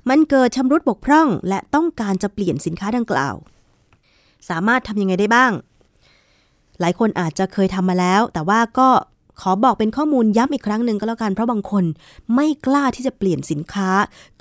[0.09, 3.35] มันเกิดชำรุดบกพร่อง และต้องการจะเปลี่ยนสินค้าดังกล่าว
[4.49, 5.51] สามารถทำยังไงได้บ้าง
[6.79, 8.89] หลายคนอาจจะเคยทำมาแล้ว แต่ว่าก็
[9.41, 11.85] ขอบอกเป็นข้อมูลย้ำอีกครั้งหนึ่งก็แล้วกันเพราะบางคน
[12.35, 13.89] ไม่กล้าที่จะเปลี่ยนสินค้า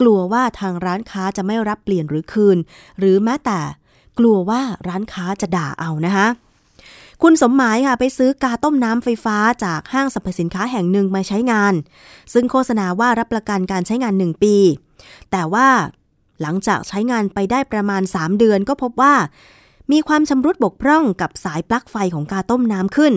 [0.00, 2.58] กลัวว่าทางร้านค้าจะไม่รับเปลี่ยนหรือคืน
[2.98, 3.60] หรือแม้แต่
[4.18, 6.26] กลัวว่าร้านค้าจะด่าเอานะคะ
[7.22, 11.74] คุณสมหมายค่ะไปซื้อกาต้มน้ำไฟฟ้าจากห้างสรรพสินค้าแห่งหนึ่งมาใช้งาน
[12.32, 14.56] ซึ่งโฆษณาว่ารับประกันการใช้งาน 1 ปี
[15.30, 15.68] แต่ว่า
[16.40, 19.14] หลังจากใช้งานไปได้ประมาณ 3 เดือนก็พบว่า
[19.92, 23.14] มีความชำรุดบกพร่องกับสายปลั๊กไฟของกาต้มน้ำขึ้น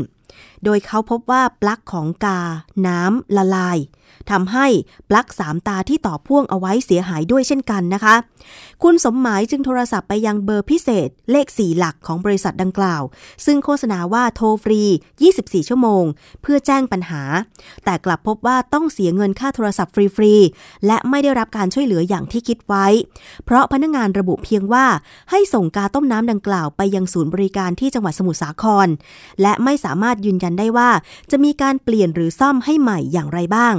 [0.63, 2.39] โดยเขาพบว่าปลั๊กของกา
[2.87, 3.77] น้ำละลาย
[4.31, 4.67] ทำให้
[5.09, 8.15] ปลั๊กสามตาที่ต่อพ่วงเอาไว้เสียหายด้วยเช่นกันนะคะ
[8.83, 13.01] คุณสมหมายจึงโทรศัพท์ไปยังเบอร์พิเศษเลข 4 หลักของบริษัทดังกล่าว
[13.45, 14.81] ซึ่งโฆษณาว่าโทรฟรี
[15.25, 16.03] 24 ชั่วโมง
[16.41, 17.23] เพื่อแจ้งปัญหา
[17.85, 22.85] แต่กลับพบว่าต้องเสียเงินค่าโทรศัพท์ฟรีๆและไม่ได้รับการช่วยเหลืออย่างที่คิดไว้
[23.45, 24.85] เพราะพนักงานระบุเพียงว่า
[25.31, 28.87] ให้ส่งกาต้มน้ำดังกล่าวไปยังศูนย์บริการที่จังหวัดสมุทรสาคร
[29.41, 30.89] และไม่สามารถยืนยันได้ว่า
[31.31, 33.73] จะมีการเปลี่ยนหรือซ่อมให้ใหม่อย่างไรบ้าง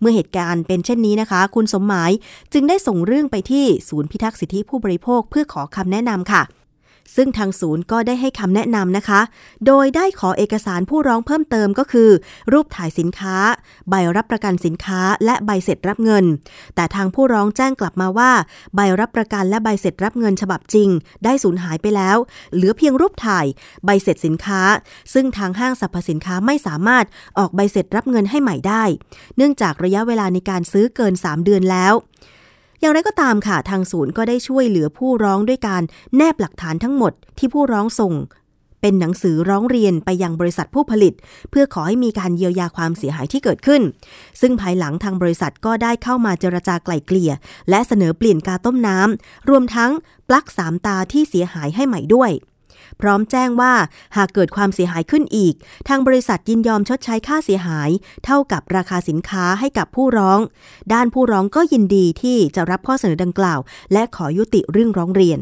[0.00, 2.10] เมื่อเหตุการณ์เป็นเช่นนี้นะคะ คุณสมหมาย
[2.52, 6.42] จึงได้ส่งเรื่องไปที่ศูนย์พิทักษ์สิทธิผู้บริโภคเพื่อขอคำแนะนำค่ะ
[7.16, 9.20] ซึ่งทางศูนย์ก็ได้ให้คำแนะนำนะคะ
[9.66, 12.10] โดยได้ขอเอกสารผู้ร้องเพิ่มเติมก็คือ
[12.52, 13.36] รูปถ่ายสินค้า
[13.90, 16.24] ใบรับประกันสินค้า และใบเสร็จรับเงิน
[16.74, 18.32] แต่ทางผู้ร้องแจ้งกลับมาว่า
[18.74, 20.88] ใบรับประกันและใบเสร็จรับเงินฉบับจริง
[21.24, 22.16] ได้สูญหายไปแล้ว
[22.54, 23.46] เหลือเพียงรูปถ่าย
[23.84, 24.62] ใบเสร็จสินค้า
[25.12, 27.04] ซึ่งทางห้างสรรพสินค้าไม่สามารถ
[27.38, 28.84] ออกใบเสร็จรับเงินให้ใหม่ได้
[29.36, 31.94] เนื่องจากระยะเวลาในการซื้อเกิน 3 เดือนแล้ว
[32.84, 35.82] อย่างไรก็ตามค่ะ ทางศูนย์ก็ได้ช่วยเหลือผู้ร้องด้วยการ
[36.16, 38.14] แนบหลักฐานทั้งหมดที่ผู้ร้องส่ง
[38.80, 41.14] เป็นหนังสือร้องเรียนไปยังบริษัทผู้ผลิต
[41.50, 43.82] เพื่อขอให้มีการเยียวยาความเสียหายที่เกิดขึ้น
[44.40, 47.32] ซึ่งภายหลังทางบริษัทก็ได้เข้ามาเจรจาไกล่เกลี่ย
[47.70, 49.90] และเสนอเปลี่ยนกาต้มน้ำรวมทั้ง
[50.28, 52.30] ปลั๊กสามตาที่เสียหายให้ใหม่ด้วย
[53.00, 53.72] พร้อมแจ้งว่า
[54.16, 55.54] หากเกิดความเสียหายขึ้นอีก
[55.88, 57.90] ทางบริษัทยินยอมชดใช้ค่าเสียหาย
[58.24, 60.38] เท่ากับราคาสินค้าให้กับผู้ร้อง
[60.92, 63.60] ด้านผู้ร้องก็ยินดีที่จะรับข้อเสนอดังกล่าว
[63.92, 65.40] และขอยุติเรื่องร้องเรียน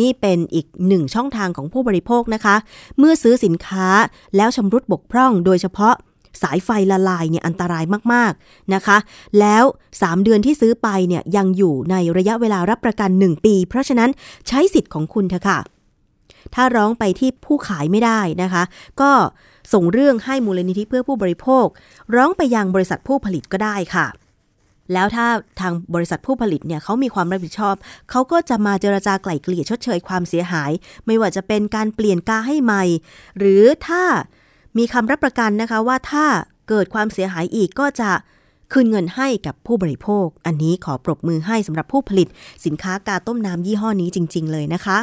[0.00, 2.56] นี่เป็นอีกหนึ่งช่องทางของผู้บริโภคนะคะ
[2.98, 3.86] เมื่อซื้อสินค้า
[4.36, 5.94] แล้วชำรุดบกพร่อง โดยเฉพาะ
[6.42, 8.96] สายไฟละลายเนี่ยอันตรายมากๆนะคะ
[9.40, 14.10] แล้ว 3 เดือนที่ซื้อไปเนี่ยยังอยู่ในระยะเวลารับประกัน 1 ปี เพราะฉะนั้น
[14.48, 15.58] ใช้สิทธิ์ของคุณเถอะค่ะ
[16.54, 18.62] ถ้าร้องไปที่ผู้ขายไม่ได้นะคะ
[19.00, 19.10] ก็
[19.72, 21.66] ส่งเรื่องให้มูลนิธิเพื่อผู้บริโภค
[22.14, 24.06] ร้องไปยังบริษัทผู้ผลิตก็ได้ค่ะ
[24.92, 25.26] แล้วถ้า
[25.60, 27.74] ทางบริษัทผู้ผลิตเนี่ยเขามีความรับผิดชอบ
[28.10, 30.70] เขาก็จะมาเจรจาไกล่เกลี่ยชดเชยความเสียหาย
[31.06, 32.84] ไม่ว่าจะเป็นการเปลี่ยนกาให้ใหม่
[33.38, 34.04] หรือถ้า
[34.78, 36.26] มีคำรับประกันนะคะว่าถ้า
[36.68, 38.10] เกิดความเสียหายอีกก็จะ
[38.72, 42.28] คืนเงินให้กับผู้บริโภค อันนี้ขอปรบมือให้สำหรับผู้ผลิต
[42.64, 44.98] สินค้ากาต้มน้ำยี่ห้อนี้จริง ๆ เลยนะคะ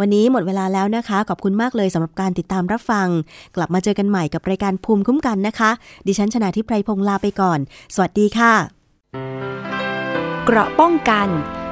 [0.00, 3.08] วันนี้หมดเวลาแล้วนะคะ ขอบคุณมากเลยสำหรับการติดตามรับฟัง
[3.56, 5.70] กลับมาเจอกันใหม่กับรายการภูมิคุ้มกันนะคะ
[6.06, 7.58] ดิฉันชนะทิพไพรพงศ์ลาไปก่อน
[7.94, 8.52] สวัสดีค่ะ
[10.44, 11.28] เกราะป้องกัน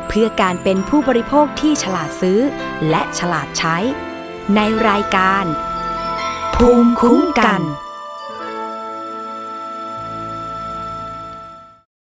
[0.09, 2.39] เพื่อการเป็นผู้บริโภคที่ฉลาดซื้อ
[2.91, 3.77] และฉลาดใช้
[4.55, 5.45] ในรายการ
[6.57, 7.63] ภูมิคุ้มกัน